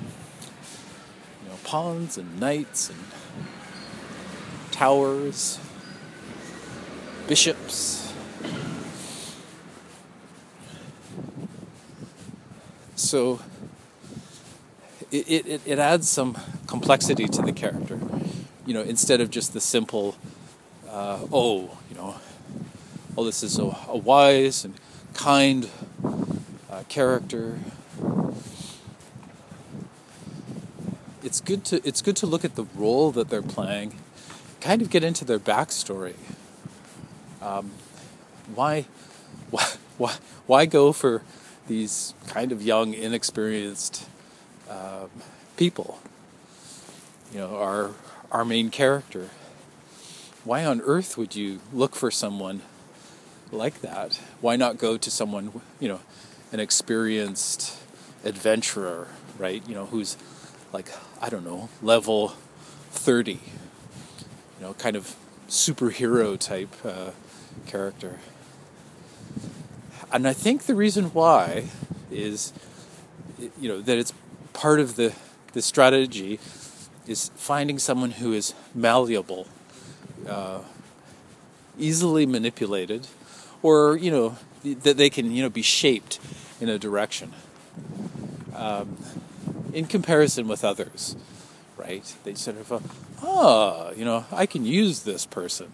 [1.43, 2.97] you know pawns and knights and
[4.71, 5.59] towers,
[7.27, 8.13] bishops
[12.95, 13.39] so
[15.11, 17.99] it, it, it adds some complexity to the character.
[18.65, 20.15] You know, instead of just the simple,
[20.89, 22.15] uh, oh, you know,
[23.17, 24.75] oh, this is a, a wise and
[25.13, 25.69] kind
[26.69, 27.59] uh, character.
[31.23, 33.97] It's good to it's good to look at the role that they're playing,
[34.59, 36.15] kind of get into their backstory.
[37.41, 37.71] Um,
[38.53, 38.85] why,
[39.49, 39.65] why,
[39.97, 40.15] why,
[40.47, 41.23] why go for
[41.67, 44.07] these kind of young, inexperienced
[44.69, 45.09] um,
[45.57, 45.99] people.
[47.31, 47.91] You know, our
[48.31, 49.29] our main character.
[50.43, 52.61] Why on earth would you look for someone
[53.51, 54.19] like that?
[54.41, 55.99] Why not go to someone, you know,
[56.51, 57.77] an experienced
[58.23, 59.61] adventurer, right?
[59.67, 60.17] You know, who's
[60.73, 60.89] like
[61.21, 62.29] I don't know, level
[62.91, 63.39] thirty.
[64.59, 65.15] You know, kind of
[65.47, 67.11] superhero type uh,
[67.65, 68.19] character.
[70.11, 71.65] And I think the reason why
[72.11, 72.51] is,
[73.59, 74.13] you know, that it's
[74.53, 75.13] part of the,
[75.53, 76.39] the strategy
[77.07, 79.47] is finding someone who is malleable,
[80.27, 80.59] uh,
[81.79, 83.07] easily manipulated,
[83.61, 86.19] or, you know, that they can, you know, be shaped
[86.59, 87.33] in a direction.
[88.55, 88.97] Um,
[89.73, 91.15] in comparison with others,
[91.77, 92.13] right?
[92.23, 92.79] They sort of, ah,
[93.23, 95.71] oh, you know, I can use this person.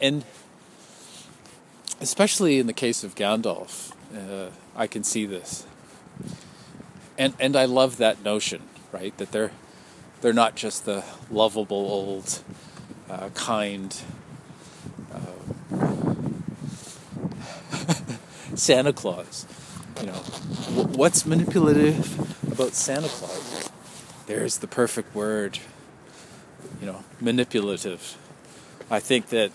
[0.00, 0.24] And
[2.00, 5.66] especially in the case of Gandalf, uh, I can see this,
[7.18, 9.16] and and I love that notion, right?
[9.18, 9.52] That they're
[10.20, 12.40] they're not just the lovable old,
[13.08, 13.96] uh, kind
[15.12, 15.84] uh,
[18.54, 19.46] Santa Claus.
[20.00, 20.22] You know,
[20.74, 23.70] w- what's manipulative about Santa Claus?
[24.26, 25.58] There's the perfect word.
[26.80, 28.18] You know, manipulative.
[28.90, 29.50] I think that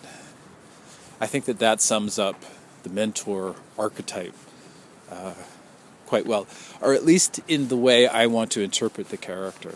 [1.22, 2.44] I think that that sums up
[2.82, 4.34] the mentor archetype
[5.12, 5.36] uh,
[6.08, 6.48] quite well,
[6.82, 9.76] or at least in the way I want to interpret the character.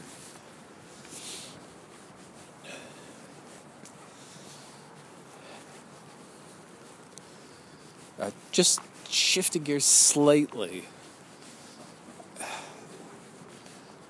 [8.20, 10.86] Uh, just shifting gears slightly.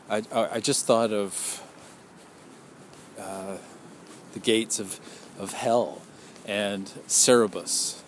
[0.09, 1.61] I, I just thought of
[3.19, 3.57] uh,
[4.31, 5.01] the gates of,
[5.37, 6.01] of hell
[6.45, 8.03] and Cerberus.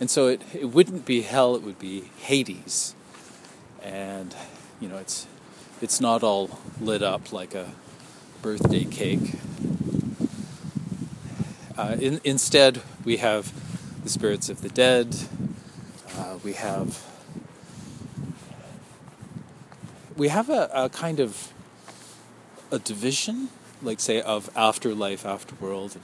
[0.00, 2.94] And so it, it wouldn't be hell, it would be Hades.
[3.82, 4.34] And,
[4.80, 5.26] you know, it's,
[5.80, 7.70] it's not all lit up like a
[8.42, 9.34] birthday cake.
[11.76, 13.52] Uh, in, instead, we have
[14.02, 15.16] the spirits of the dead.
[16.16, 17.02] Uh, we have
[20.16, 21.52] we have a, a, kind of
[22.70, 23.48] a division,
[23.82, 25.96] like say of afterlife, afterworld.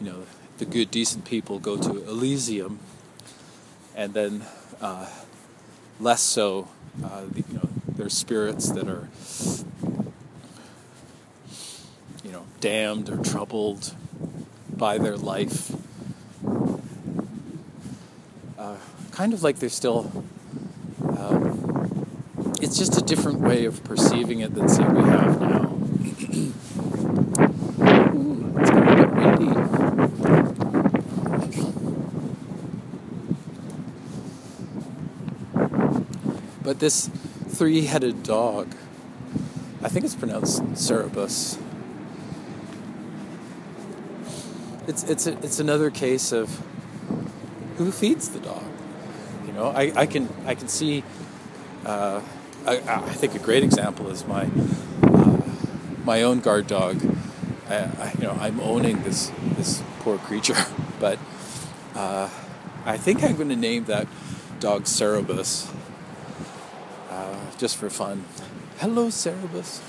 [0.00, 0.22] You know,
[0.58, 2.78] the good, decent people go to Elysium,
[3.94, 4.44] and then
[4.80, 5.08] uh,
[6.00, 6.68] less so.
[7.02, 9.08] Uh, the, you know, there's spirits that are
[12.24, 13.94] you know damned or troubled
[14.76, 15.72] by their life
[19.18, 20.12] kind of like they're still.
[21.18, 22.06] Um,
[22.62, 25.72] it's just a different way of perceiving it than say we have now.
[28.14, 29.78] Ooh, it's going to get windy.
[36.68, 37.08] But this
[37.48, 38.68] three-headed dog,
[39.82, 41.56] I think it's pronounced Cerberus.
[44.86, 46.60] It's it's a, it's another case of
[47.78, 48.64] who feeds the dog
[49.46, 51.04] You know, I, I can I can see.
[51.86, 52.20] Uh,
[52.66, 54.50] I, I, think a great example is my
[55.04, 55.40] uh,
[56.04, 57.00] my own guard dog.
[57.70, 60.66] I, I, you know, I'm owning this this poor creature,
[61.00, 61.18] but
[61.94, 62.28] uh,
[62.84, 64.06] I think I'm going to name that
[64.60, 65.77] dog Cerberus, uh,
[67.58, 68.24] just for fun.
[68.78, 69.82] Hello, Cerberus.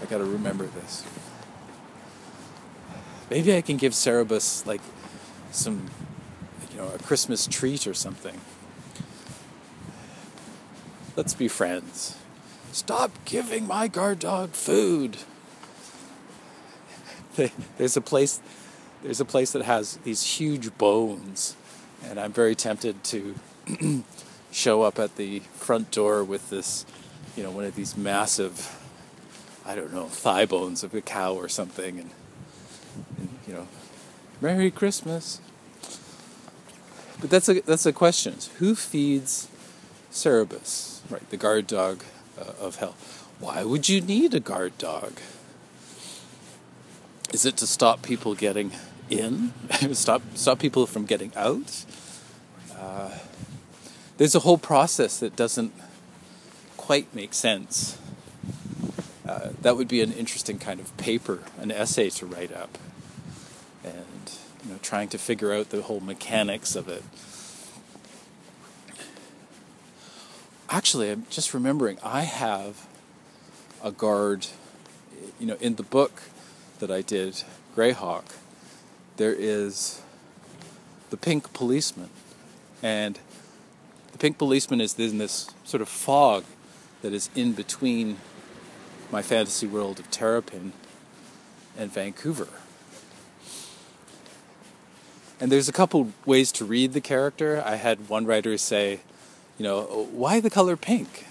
[0.00, 1.04] I got to remember this.
[3.30, 4.82] Maybe I can give Cerberus like
[5.50, 5.90] some,
[6.70, 8.38] you know, a Christmas treat or something.
[11.16, 12.16] Let's be friends.
[12.72, 15.16] Stop giving my guard dog food.
[17.78, 18.40] There's a place
[19.02, 21.56] there's a place that has these huge bones
[22.04, 23.34] and I'm very tempted to
[24.52, 26.86] show up at the front door with this,
[27.36, 28.78] you know, one of these massive
[29.64, 32.10] I don't know, thigh bones of a cow or something and,
[33.18, 33.68] and you know,
[34.40, 35.40] Merry Christmas.
[37.20, 38.34] But that's a that's a question.
[38.58, 39.48] Who feeds
[40.10, 41.00] Cerberus?
[41.08, 41.28] right?
[41.30, 42.02] The guard dog
[42.40, 42.96] uh, of hell.
[43.38, 45.12] Why would you need a guard dog?
[47.32, 48.72] Is it to stop people getting
[49.08, 49.52] in?
[49.92, 51.84] stop stop people from getting out?
[52.76, 53.10] Uh,
[54.22, 55.72] there's a whole process that doesn't
[56.76, 57.98] quite make sense.
[59.26, 62.78] Uh, that would be an interesting kind of paper, an essay to write up,
[63.82, 64.32] and
[64.64, 67.02] you know, trying to figure out the whole mechanics of it.
[70.70, 72.86] actually, I'm just remembering, I have
[73.82, 74.46] a guard,
[75.40, 76.22] you know, in the book
[76.78, 77.42] that I did,
[77.74, 78.36] Greyhawk,
[79.16, 80.00] there is
[81.10, 82.10] the pink policeman.
[82.84, 83.18] And
[84.12, 86.44] the pink policeman is in this sort of fog
[87.02, 88.18] that is in between
[89.10, 90.72] my fantasy world of Terrapin
[91.76, 92.48] and Vancouver.
[95.40, 97.62] And there's a couple ways to read the character.
[97.64, 99.00] I had one writer say,
[99.58, 101.26] you know, why the color pink?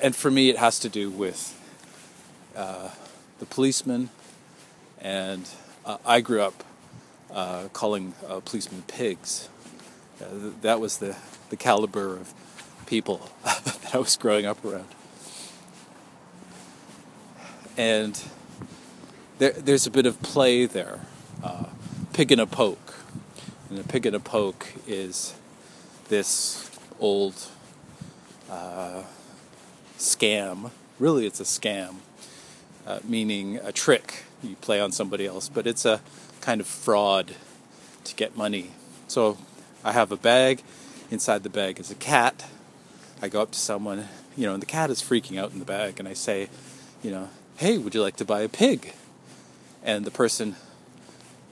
[0.00, 1.60] And for me, it has to do with
[2.56, 2.90] uh,
[3.40, 4.10] the policeman,
[5.00, 5.48] and
[5.84, 6.64] uh, I grew up
[7.32, 9.48] uh, calling uh, policemen pigs.
[10.18, 11.16] That was the,
[11.50, 12.32] the caliber of
[12.86, 14.88] people that I was growing up around.
[17.76, 18.22] And
[19.38, 21.00] there, there's a bit of play there.
[21.42, 21.66] Uh,
[22.12, 22.94] pig in a poke.
[23.68, 25.34] And a pig in a poke is
[26.08, 26.70] this
[27.00, 27.48] old
[28.50, 29.02] uh,
[29.98, 30.70] scam.
[31.00, 31.96] Really, it's a scam,
[32.86, 36.00] uh, meaning a trick you play on somebody else, but it's a
[36.40, 37.34] kind of fraud
[38.04, 38.70] to get money.
[39.08, 39.38] So
[39.84, 40.62] I have a bag.
[41.10, 42.46] Inside the bag is a cat.
[43.22, 45.64] I go up to someone, you know, and the cat is freaking out in the
[45.64, 46.48] bag, and I say,
[47.02, 48.94] you know, hey, would you like to buy a pig?
[49.82, 50.56] And the person,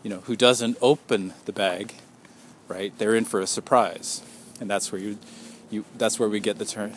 [0.03, 1.95] you know, who doesn't open the bag,
[2.66, 4.22] right, they're in for a surprise
[4.62, 5.18] and that's where you,
[5.70, 6.93] you that's where we get the term,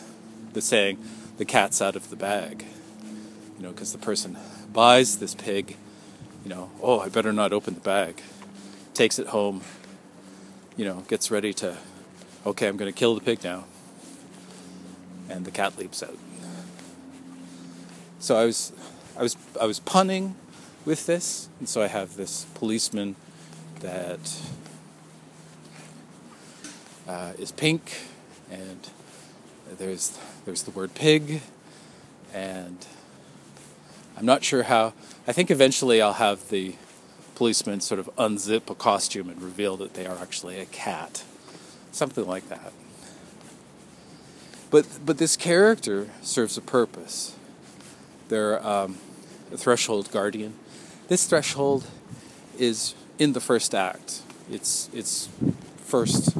[0.54, 1.04] the saying,
[1.38, 2.64] the cat's out of the bag.
[3.58, 4.38] You know, because the person
[4.72, 5.76] buys this pig,
[6.44, 8.22] you know, oh, I better not open the bag,
[8.94, 9.62] takes it home,
[10.78, 11.78] you know, gets ready to,
[12.46, 13.66] okay, I'm going to kill the pig now.
[15.30, 16.18] and the cat leaps out.
[18.20, 18.72] So I was,
[19.18, 20.36] I was, I was punning
[20.84, 23.16] with this, and so I have this policeman
[23.82, 24.40] that
[27.08, 28.08] uh, is pink,
[28.52, 28.88] and
[29.78, 31.42] there's there's the word pig,
[32.34, 32.86] and
[34.18, 34.94] I'm not sure how.
[35.28, 36.76] I think eventually I'll have the
[37.36, 41.24] policeman sort of unzip a costume and reveal that they are actually a cat,
[41.92, 42.74] something like that.
[44.72, 47.36] But but this character serves a purpose.
[48.30, 48.98] They're um,
[49.54, 50.56] a threshold guardian.
[51.08, 51.86] This threshold
[52.58, 54.22] is in the first act.
[54.50, 55.30] It's it's
[55.78, 56.36] first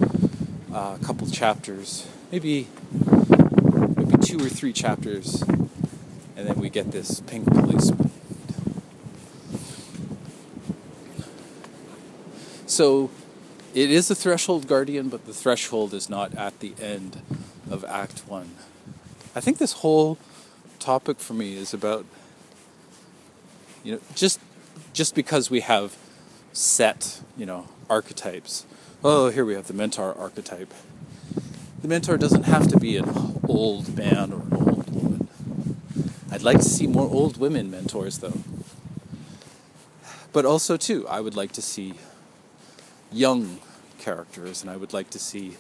[0.74, 2.68] uh, couple chapters, maybe
[3.96, 5.42] maybe two or three chapters,
[6.36, 8.12] and then we get this pink policeman.
[12.68, 13.12] So
[13.76, 17.22] it is a threshold guardian, but the threshold is not at the end
[17.70, 18.56] of Act One.
[19.36, 20.18] I think this whole
[20.80, 22.06] topic for me is about
[23.84, 24.40] you know just
[24.94, 25.96] just because we have
[26.54, 28.66] set you know archetypes.
[29.04, 30.74] Oh here we have the mentor archetype.
[31.82, 35.28] The mentor doesn't have to be an old man or an old woman.
[36.32, 38.40] I'd like to see more old women mentors though.
[40.34, 41.94] But also too i would like to see
[43.16, 43.60] young
[44.00, 45.56] characters and i would like to see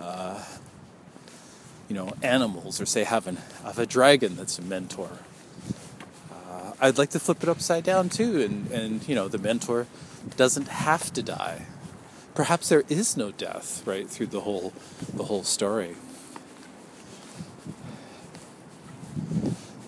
[0.00, 0.42] uh,
[1.88, 5.10] you know, animals, or say have, an, have a dragon that's a mentor.
[6.32, 9.86] Uh, I'd like to flip it upside down too, and, and you know, the mentor
[10.36, 11.66] doesn't have to die.
[12.34, 14.72] Perhaps there is no death, right, through the whole
[15.12, 15.94] the whole story.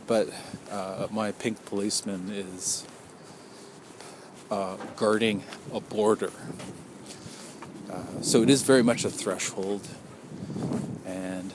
[0.07, 0.29] But
[0.71, 2.87] uh, my pink policeman is
[4.49, 5.43] uh, guarding
[5.73, 6.31] a border.
[8.23, 9.89] So it is very much a threshold
[11.05, 11.53] and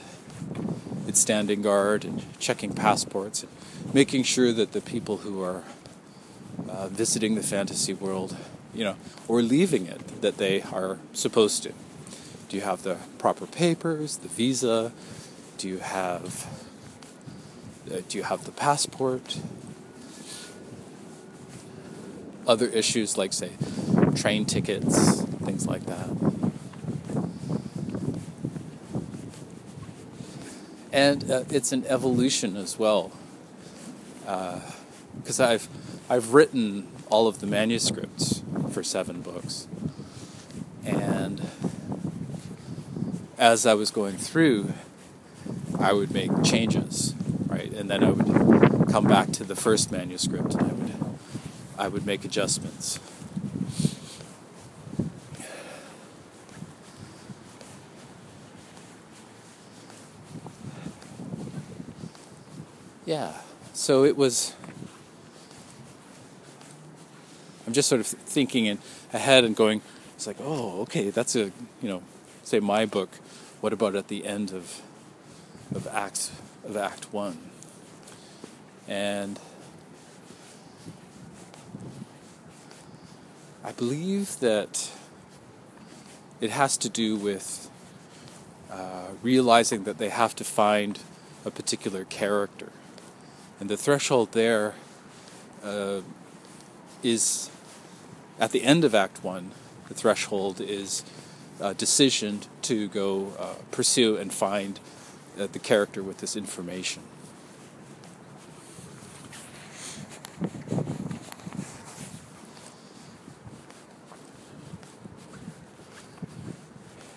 [1.06, 5.62] it's standing guard and checking passports and making sure that the people who are
[6.68, 8.36] uh, visiting the fantasy world,
[8.74, 8.96] you know,
[9.28, 11.72] or leaving it, that they are supposed to.
[12.48, 14.92] Do you have the proper papers, the visa?
[15.58, 16.46] Do you have
[17.90, 19.38] uh, do you have the passport?
[22.46, 23.52] Other issues like say
[24.14, 26.08] train tickets, things like that.
[30.92, 33.10] and uh, it's an evolution as well.
[34.20, 35.68] Because uh, I've
[36.08, 39.66] I've written all of the manuscripts for seven books,
[40.84, 41.48] and
[43.38, 44.72] as I was going through,
[45.78, 47.14] I would make changes,
[47.46, 51.18] right, and then I would come back to the first manuscript and I would
[51.78, 53.00] I would make adjustments.
[63.12, 63.34] Yeah,
[63.74, 64.54] so it was.
[67.66, 68.78] I'm just sort of thinking in,
[69.12, 69.82] ahead and going,
[70.14, 71.52] it's like, oh, okay, that's a,
[71.82, 72.02] you know,
[72.42, 73.10] say my book.
[73.60, 74.80] What about at the end of,
[75.74, 76.30] of Act
[76.64, 77.36] of Act One?
[78.88, 79.38] And
[83.62, 84.90] I believe that
[86.40, 87.70] it has to do with
[88.70, 90.98] uh, realizing that they have to find
[91.44, 92.72] a particular character
[93.62, 94.74] and the threshold there
[95.62, 96.00] uh,
[97.04, 97.48] is
[98.40, 99.52] at the end of Act One.
[99.86, 101.04] The threshold is
[101.60, 104.80] a decision to go uh, pursue and find
[105.38, 107.04] uh, the character with this information.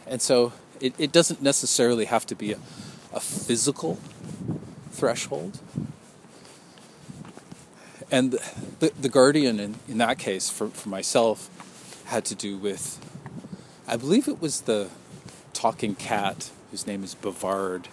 [0.06, 2.60] And so it, it doesn't necessarily have to be a,
[3.12, 3.98] a physical
[4.92, 5.60] threshold
[8.12, 8.38] and
[8.80, 11.50] the, the guardian in, in that case for, for myself
[12.06, 13.00] had to do with
[13.88, 14.90] i believe it was the
[15.54, 17.86] talking cat whose name is bavard.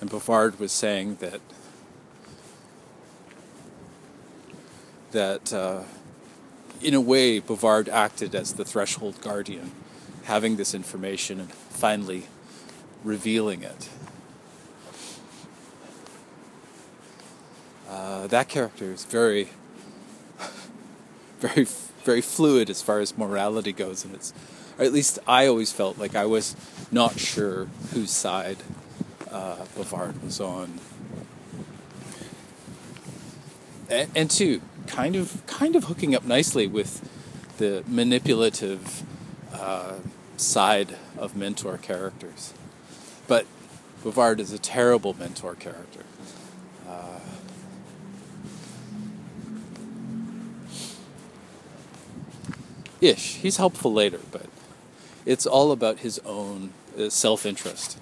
[0.00, 1.40] And bavard was saying that
[5.12, 5.82] that uh,
[6.80, 9.72] in a way bavard acted as the threshold guardian
[10.24, 12.26] having this information and finally
[13.04, 13.88] revealing it
[17.88, 19.48] Uh, that character is very,
[21.40, 21.66] very,
[22.04, 24.32] very fluid as far as morality goes, and it's,
[24.78, 26.56] or at least I always felt like I was
[26.90, 28.58] not sure whose side
[29.30, 30.80] uh, Bavard was on.
[33.88, 37.08] And, and two, kind of, kind of hooking up nicely with
[37.58, 39.04] the manipulative
[39.52, 39.94] uh,
[40.36, 42.52] side of mentor characters,
[43.26, 43.46] but
[44.02, 46.00] Bavard is a terrible mentor character.
[53.00, 53.36] Ish.
[53.36, 54.46] He's helpful later, but
[55.24, 57.98] it's all about his own uh, self interest.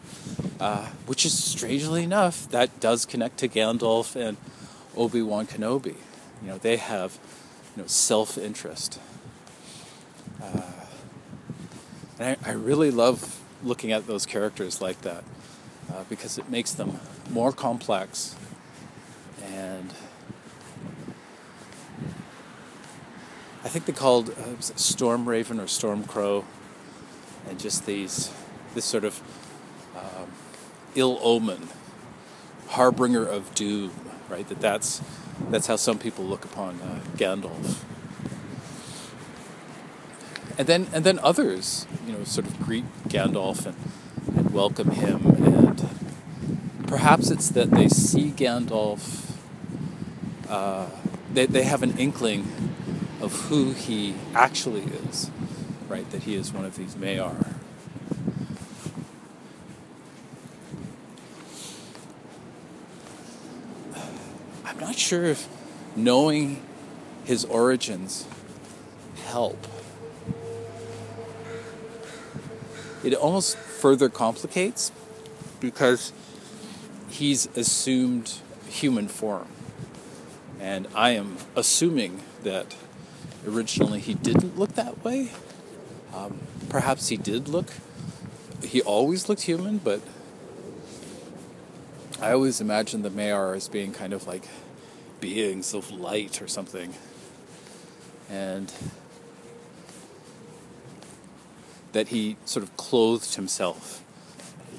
[0.60, 4.36] Uh, which is strangely enough, that does connect to Gandalf and
[4.96, 5.96] Obi Wan Kenobi.
[6.40, 7.18] You know, they have
[7.74, 9.00] you know, self interest.
[10.42, 10.62] Uh,
[12.18, 15.24] and I, I, really love looking at those characters like that
[15.92, 18.36] uh, because it makes them more complex
[19.42, 19.92] and
[23.64, 26.44] I think they called uh, Storm Raven or Storm Crow
[27.48, 28.32] and just these
[28.74, 29.20] this sort of
[29.96, 30.30] um,
[30.94, 31.68] ill omen
[32.68, 33.90] harbinger of doom
[34.28, 34.48] right?
[34.48, 35.02] That that's
[35.50, 37.82] that's how some people look upon uh, Gandalf.
[40.56, 43.76] And then and then others, you know, sort of greet Gandalf and,
[44.36, 45.88] and welcome him, and
[46.86, 49.32] perhaps it's that they see Gandalf.
[50.48, 50.88] Uh,
[51.32, 52.46] they they have an inkling
[53.24, 55.30] of who he actually is,
[55.88, 56.08] right?
[56.10, 57.54] That he is one of these Maiar.
[64.64, 65.48] I'm not sure if
[65.96, 66.62] knowing
[67.24, 68.26] his origins
[69.26, 69.66] help
[73.04, 74.90] it almost further complicates
[75.60, 76.12] because
[77.08, 78.34] he's assumed
[78.68, 79.46] human form.
[80.58, 82.74] And I am assuming that
[83.46, 85.30] originally he didn't look that way.
[86.14, 86.38] Um,
[86.68, 87.66] perhaps he did look,
[88.62, 90.00] he always looked human, but
[92.20, 94.44] I always imagine the Maiar as being kind of like
[95.20, 96.94] beings of light or something.
[98.30, 98.72] And
[101.92, 104.02] that he sort of clothed himself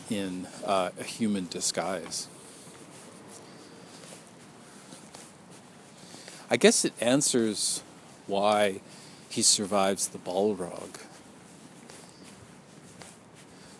[0.09, 2.27] in uh, a human disguise.
[6.49, 7.83] I guess it answers
[8.27, 8.81] why
[9.29, 10.99] he survives the Balrog.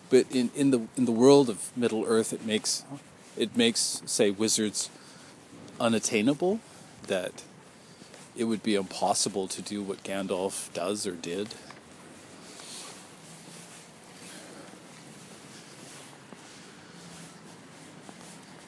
[0.08, 2.84] But in, in the in the world of Middle Earth, it makes
[3.36, 4.88] it makes say wizards
[5.80, 6.60] unattainable.
[7.08, 7.42] That
[8.36, 11.54] it would be impossible to do what Gandalf does or did.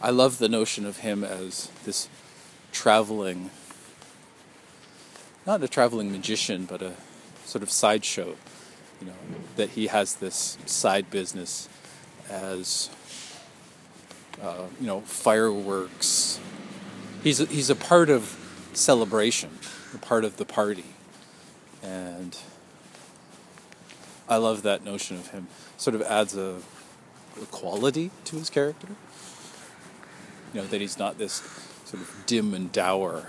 [0.00, 2.08] I love the notion of him as this
[2.70, 3.50] traveling,
[5.48, 6.92] not a traveling magician, but a
[7.46, 8.36] sort of sideshow.
[9.00, 9.14] You know,
[9.56, 11.68] that he has this side business
[12.28, 12.90] as,
[14.42, 16.38] uh, you know, fireworks.
[17.24, 18.36] He's a, he's a part of
[18.74, 19.58] celebration,
[19.94, 20.84] a part of the party,
[21.82, 22.36] and
[24.28, 25.46] I love that notion of him.
[25.78, 26.56] Sort of adds a,
[27.40, 28.88] a quality to his character.
[30.52, 31.34] You know, that he's not this
[31.86, 33.28] sort of dim and dour.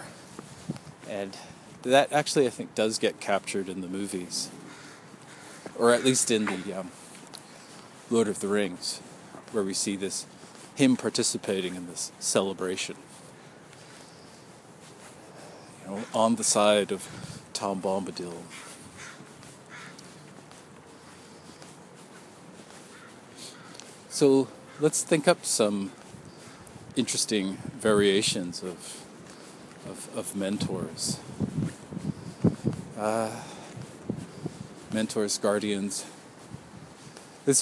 [1.07, 1.38] And
[1.84, 4.50] that actually, I think, does get captured in the movies,
[5.78, 6.92] or at least in the um,
[8.10, 9.02] Lord of the Rings,
[9.52, 10.26] where we see this
[10.76, 12.96] him participating in this celebration.
[15.84, 17.08] You know, on the side of
[17.54, 18.34] Tom Bombadil.
[24.10, 24.48] So
[24.80, 25.92] let's think up some
[26.96, 29.06] interesting variations of
[29.88, 31.20] of, of mentors.
[32.98, 33.32] Uh,
[34.92, 36.06] mentors, guardians.
[37.46, 37.62] There's,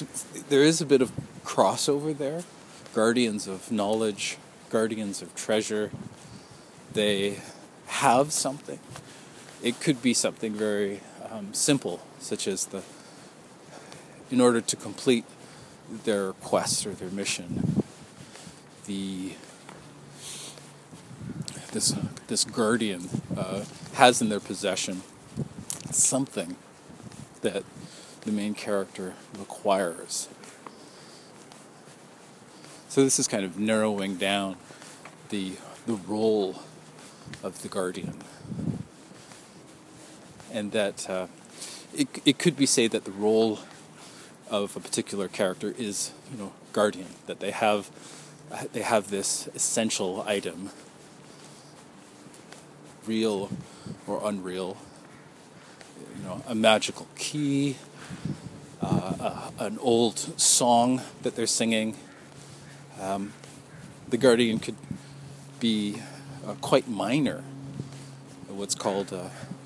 [0.50, 1.12] there is a bit of
[1.44, 2.44] crossover there.
[2.94, 4.38] Guardians of knowledge,
[4.70, 5.92] guardians of treasure.
[6.94, 7.40] They
[7.88, 8.80] have something.
[9.62, 12.84] It could be something very um, simple, such as the,
[14.32, 15.26] in order to complete
[16.04, 17.84] their quest or their mission,
[18.86, 19.34] the
[21.72, 21.96] this
[22.28, 23.64] this guardian uh,
[23.94, 25.02] has in their possession
[25.92, 26.56] something
[27.42, 27.64] that
[28.22, 30.28] the main character requires.
[32.90, 34.58] So this is kind of narrowing down
[35.30, 35.54] the
[35.86, 36.62] the role
[37.44, 38.18] of the guardian,
[40.52, 41.28] and that uh,
[41.94, 43.60] it it could be said that the role
[44.50, 47.92] of a particular character is you know guardian that they have
[48.74, 50.70] they have this essential item,
[53.08, 53.50] real
[54.06, 54.78] or unreal,
[56.18, 57.78] you know, a magical key,
[58.82, 61.96] uh, an old song that they're singing.
[63.02, 63.34] Um,
[64.10, 64.76] the guardian could
[65.60, 66.02] be
[66.46, 67.44] uh, quite minor,
[68.48, 69.14] what's called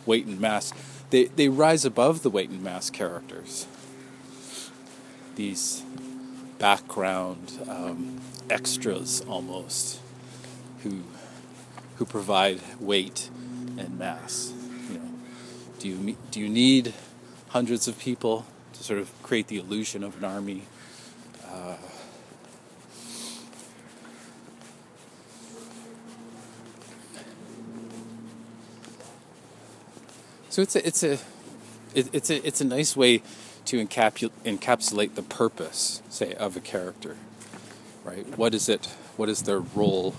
[0.05, 0.73] weight and mass.
[1.09, 3.67] They, they rise above the weight and mass characters.
[5.35, 5.83] These
[6.57, 9.99] background um, extras almost
[10.83, 11.03] who
[11.97, 13.29] who provide weight
[13.77, 14.53] and mass.
[14.89, 15.09] You know,
[15.79, 16.93] do you do you need
[17.49, 20.63] hundreds of people to sort of create the illusion of an army?
[21.45, 21.75] Uh,
[30.49, 31.19] so it's a it's a
[31.93, 33.21] it, it's a it's a nice way
[33.65, 37.15] to encapsulate the purpose, say, of a character.
[38.03, 38.25] Right?
[38.37, 38.89] What is it?
[39.17, 40.11] What is their role?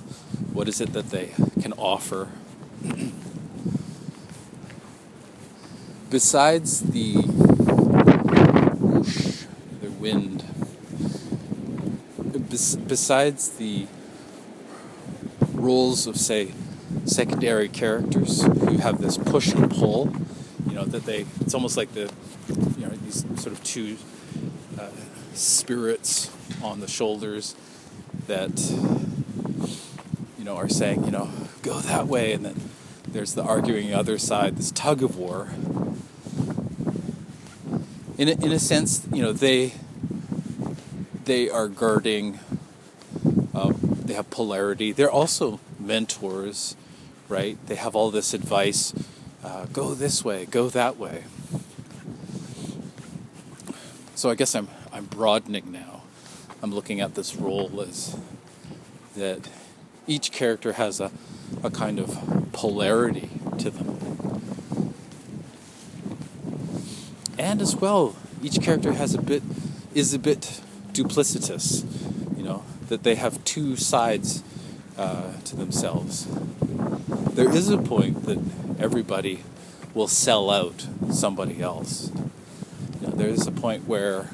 [0.53, 2.29] What is it that they can offer?
[6.11, 7.15] Besides the
[8.75, 9.45] whoosh,
[9.81, 10.45] the wind,
[12.87, 13.87] besides the
[15.55, 16.53] roles of, say,
[17.07, 20.15] secondary characters who have this push and pull,
[20.69, 22.13] you know, that they, it's almost like the,
[22.77, 23.97] you know, these sort of two
[24.79, 24.91] uh,
[25.33, 26.31] spirits
[26.63, 27.57] on the shoulders
[28.27, 28.71] that
[30.39, 31.31] you know are saying you know
[31.63, 32.33] go that way.
[32.33, 32.61] And then
[33.09, 35.51] there's the arguing other side this tug of war.
[38.19, 39.75] In a, in a sense you know they
[41.25, 42.39] they are guarding
[43.55, 44.93] uh, they have polarity.
[44.93, 46.77] They're also mentors
[47.29, 47.57] right?
[47.67, 48.93] They have all this advice
[49.43, 51.25] uh, go this way go that way.
[54.15, 56.02] So i guess i'm i'm broadening now
[56.63, 58.17] I'm looking at this role as
[59.17, 59.49] that
[60.07, 61.11] each character has a,
[61.65, 64.95] a kind of polarity to them.
[67.37, 69.43] And as well, each character has a bit
[69.93, 70.61] is a bit
[70.93, 71.85] duplicitous,
[72.37, 74.45] you know, that they have two sides
[74.97, 76.29] uh, to themselves.
[77.35, 78.39] There is a point that
[78.79, 79.43] everybody
[79.95, 82.13] will sell out somebody else.
[83.01, 84.31] You know, there is a point where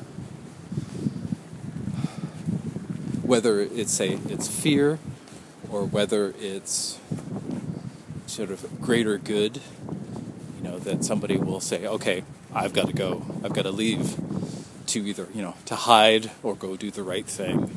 [3.28, 4.98] whether it's a it's fear
[5.70, 6.98] or whether it's
[8.26, 9.60] sort of greater good
[10.56, 12.24] you know that somebody will say okay
[12.54, 13.26] i've got to go.
[13.44, 14.16] I've got to leave
[14.86, 17.76] to either you know to hide or go do the right thing.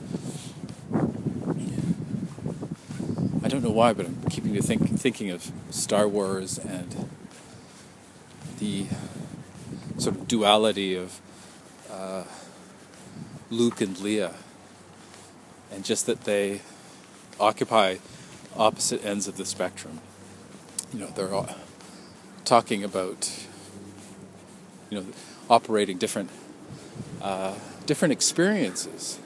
[3.43, 7.09] I don't know why but i'm keeping you think, thinking of star wars and
[8.59, 8.85] the
[9.97, 11.19] sort of duality of
[11.91, 12.23] uh,
[13.49, 14.33] luke and leia
[15.71, 16.61] and just that they
[17.39, 17.97] occupy
[18.55, 19.99] opposite ends of the spectrum.
[20.93, 21.49] You know, they're all
[22.43, 23.47] talking about,
[24.89, 25.05] you know,
[25.49, 26.29] operating different,
[27.21, 27.55] uh,
[27.85, 29.19] different experiences.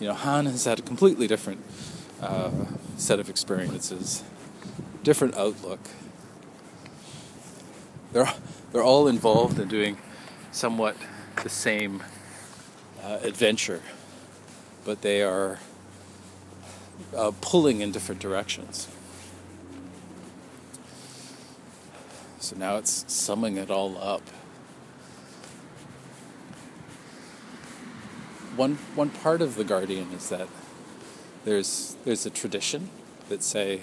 [0.00, 1.60] You know, Han has had a completely different
[2.20, 2.50] uh,
[2.96, 4.22] set of experiences,
[5.02, 5.80] different outlook.
[8.12, 8.32] They're
[8.72, 9.98] they're all involved in doing
[10.50, 10.96] somewhat
[11.42, 12.02] the same
[13.02, 13.82] uh, adventure,
[14.84, 15.58] but they are
[17.16, 18.88] uh, pulling in different directions.
[22.38, 24.28] So now it's summing it all up.
[28.56, 30.48] One one part of the Guardian is that
[31.44, 32.90] there's there's a tradition
[33.28, 33.82] that say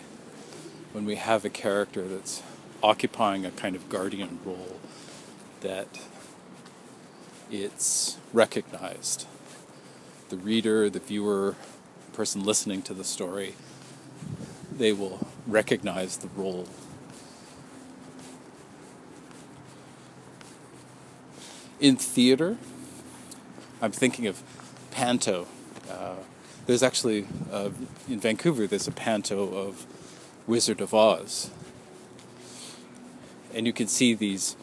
[0.92, 2.44] when we have a character that's
[2.82, 4.80] occupying a kind of guardian role
[5.62, 6.00] that
[7.52, 9.28] it's recognized.
[10.30, 11.56] The reader, the viewer,
[12.20, 13.54] person listening to the story,
[14.78, 16.68] they will recognize the role.
[21.80, 22.58] In theater,
[23.82, 24.44] I'm thinking of
[24.92, 25.48] panto.
[25.90, 26.16] Uh,
[26.66, 27.70] there's actually, uh,
[28.10, 29.86] in Vancouver, there's a panto of
[30.46, 31.52] Wizard of Oz.
[33.54, 34.58] And you can see these,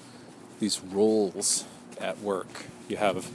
[0.60, 1.64] these roles
[1.98, 2.66] at work.
[2.86, 3.30] You have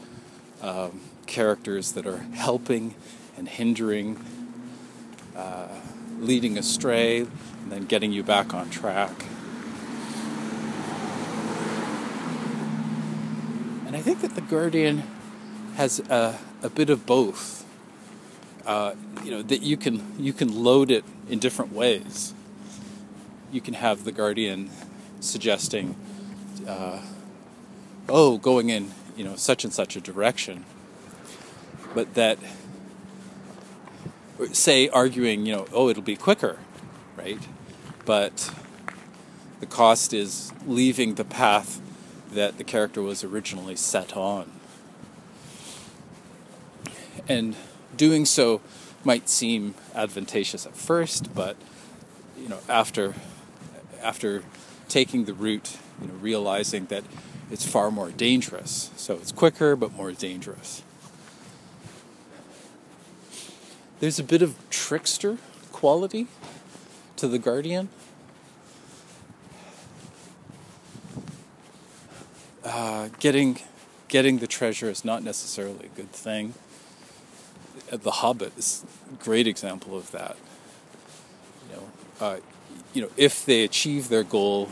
[0.61, 2.93] um, characters that are helping
[3.37, 4.23] and hindering,
[5.35, 5.67] uh,
[6.19, 9.25] leading astray, and then getting you back on track.
[13.85, 15.03] And I think that the Guardian
[15.75, 17.65] has a, a bit of both.
[18.65, 22.33] Uh, you know that you can you can load it in different ways.
[23.51, 24.69] You can have the Guardian
[25.19, 25.95] suggesting,
[26.67, 27.01] uh,
[28.07, 30.63] "Oh, going in you know such and such a direction,"
[31.93, 32.37] but that
[34.47, 36.59] say arguing, you know, oh, it'll be quicker,
[37.17, 37.39] right?
[38.05, 38.51] But
[39.59, 41.81] the cost is leaving the path
[42.31, 44.51] that the character was originally set on.
[47.27, 47.55] And
[47.95, 48.61] doing so
[49.03, 51.55] might seem advantageous at first, but
[52.37, 53.13] you know, after
[54.01, 54.43] after
[54.87, 57.03] taking the route, you know, realizing that
[57.51, 58.89] it's far more dangerous.
[58.95, 60.83] So it's quicker but more dangerous.
[64.01, 65.37] There's a bit of trickster
[65.71, 66.25] quality
[67.15, 67.87] to the Guardian.
[72.65, 73.59] Uh, getting
[74.07, 76.55] getting the treasure is not necessarily a good thing.
[77.91, 80.35] Uh, the Hobbit is a great example of that.
[81.69, 81.83] You know,
[82.19, 82.37] uh,
[82.93, 84.69] you know, if they achieve their goal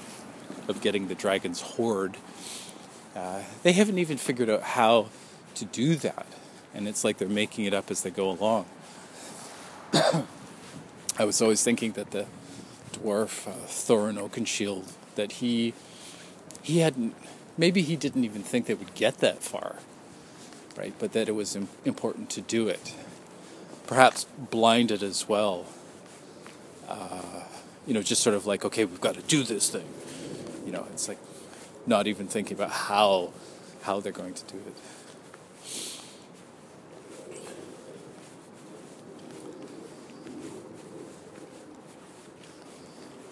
[0.67, 2.17] of getting the dragon's hoard,
[3.15, 5.09] uh, they haven't even figured out how
[5.53, 6.25] to do that,
[6.73, 8.65] and it's like they're making it up as they go along.
[11.17, 12.25] I was always thinking that the
[12.91, 15.73] dwarf uh, Thorin Oakenshield that he
[16.61, 17.15] he hadn't
[17.57, 19.77] maybe he didn't even think they would get that far,
[20.77, 20.93] right?
[20.99, 22.95] But that it was Im- important to do it.
[23.87, 25.65] Perhaps blinded as well.
[26.87, 27.43] Uh,
[27.87, 29.87] you know, just sort of like, okay, we've got to do this thing.
[30.65, 31.17] You know, it's like
[31.87, 33.33] not even thinking about how
[33.81, 34.75] how they're going to do it.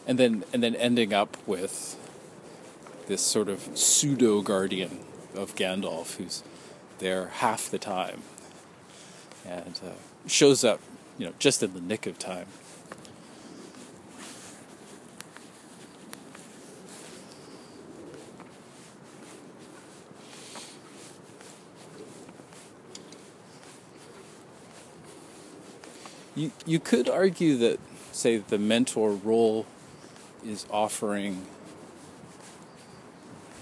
[0.07, 1.97] And then and then ending up with
[3.07, 4.99] this sort of pseudo guardian
[5.35, 6.43] of Gandalf who's
[6.99, 8.21] there half the time
[9.45, 9.91] and uh,
[10.27, 10.79] shows up,
[11.17, 12.47] you know, just in the nick of time.
[26.35, 27.79] You, you could argue that,
[28.11, 29.65] say, the mentor role
[30.45, 31.45] is offering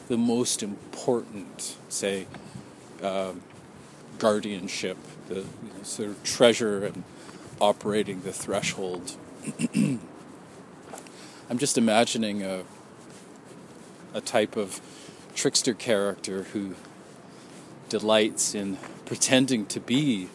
[0.07, 2.27] the most important, say,
[3.01, 3.41] um,
[4.19, 4.97] guardianship,
[5.27, 7.03] the you know, sort of treasure and
[7.59, 9.15] operating the threshold.
[9.75, 9.99] I'm
[11.57, 12.63] just imagining a
[14.15, 14.79] a type of
[15.35, 16.73] trickster character who
[17.89, 20.29] delights in pretending to be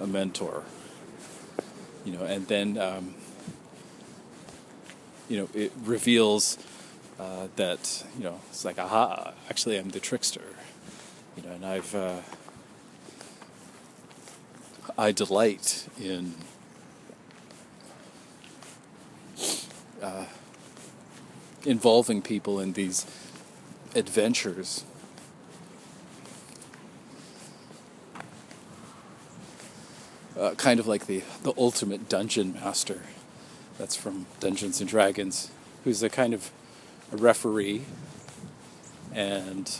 [0.00, 0.62] a mentor.
[2.04, 3.14] You know, and then um,
[5.28, 6.58] you know it reveals
[7.18, 10.42] uh, that you know it's like aha actually I'm the trickster.
[11.36, 12.20] You know and I've uh,
[14.96, 16.34] I delight in
[20.02, 20.26] uh,
[21.64, 23.06] involving people in these
[23.94, 24.84] adventures.
[30.38, 33.00] Uh, kind of like the the ultimate dungeon master
[33.78, 35.50] that's from Dungeons and Dragons
[35.84, 36.50] who's a kind of
[37.12, 37.82] a referee
[39.12, 39.78] and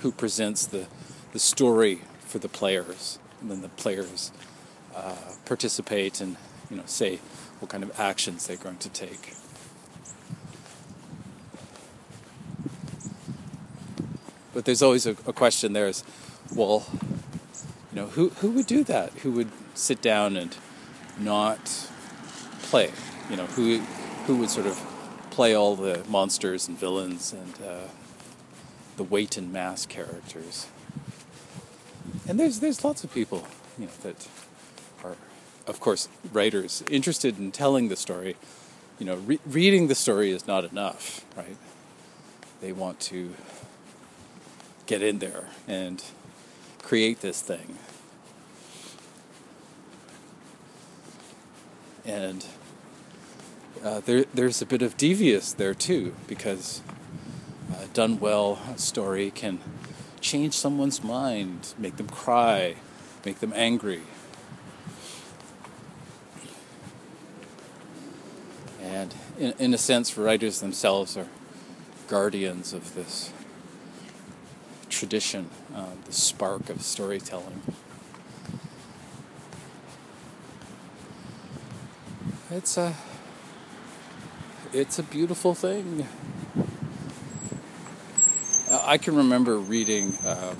[0.00, 0.86] who presents the,
[1.32, 3.18] the story for the players.
[3.40, 4.32] And then the players
[4.96, 5.14] uh,
[5.44, 6.36] participate and
[6.70, 7.20] you know say
[7.60, 9.34] what kind of actions they're going to take.
[14.54, 16.04] But there's always a, a question there is,
[16.54, 16.86] well,
[17.92, 19.12] you know, who, who would do that?
[19.18, 20.56] Who would sit down and
[21.18, 21.90] not
[22.74, 22.90] play?
[23.30, 23.78] You know, who,
[24.26, 24.76] who would sort of
[25.30, 27.86] play all the monsters and villains and uh,
[28.96, 30.66] the weight and mass characters.
[32.26, 33.46] And there's there's lots of people,
[33.78, 34.26] you know, that
[35.04, 35.16] are,
[35.68, 38.34] of course, writers interested in telling the story.
[38.98, 41.56] You know, re- reading the story is not enough, right?
[42.60, 43.34] They want to
[44.86, 46.02] get in there and
[46.82, 47.78] create this thing.
[52.04, 52.44] And
[53.84, 56.80] uh, there, there's a bit of devious there too, because
[57.70, 59.60] uh, done well, story can
[60.20, 62.76] change someone's mind, make them cry,
[63.26, 64.00] make them angry.
[68.82, 71.28] And in, in a sense, writers themselves are
[72.08, 73.32] guardians of this
[74.88, 77.60] tradition, uh, the spark of storytelling.
[82.50, 82.94] It's a
[84.74, 86.04] it's a beautiful thing.
[88.72, 90.56] I can remember reading um,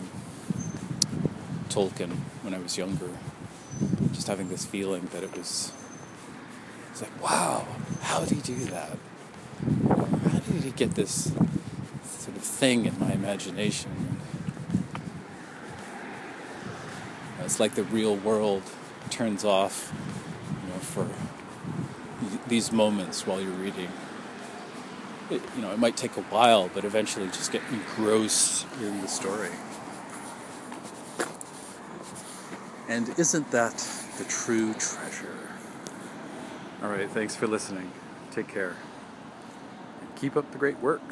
[1.68, 2.12] Tolkien
[2.42, 3.10] when I was younger,
[4.12, 5.72] just having this feeling that it was,
[6.92, 7.66] it's like, wow,
[8.02, 8.96] how did he do that?
[9.88, 11.32] How did he get this
[12.04, 14.20] sort of thing in my imagination?
[17.40, 18.62] It's like the real world
[19.10, 19.92] turns off,
[20.62, 21.08] you know, for
[22.46, 23.88] these moments while you're reading
[25.30, 29.08] it, you know, it might take a while, but eventually just get engrossed in the
[29.08, 29.50] story.
[32.88, 33.78] And isn't that
[34.18, 35.38] the true treasure?
[36.82, 37.90] All right, thanks for listening.
[38.30, 38.76] Take care.
[40.00, 41.02] And keep up the great work.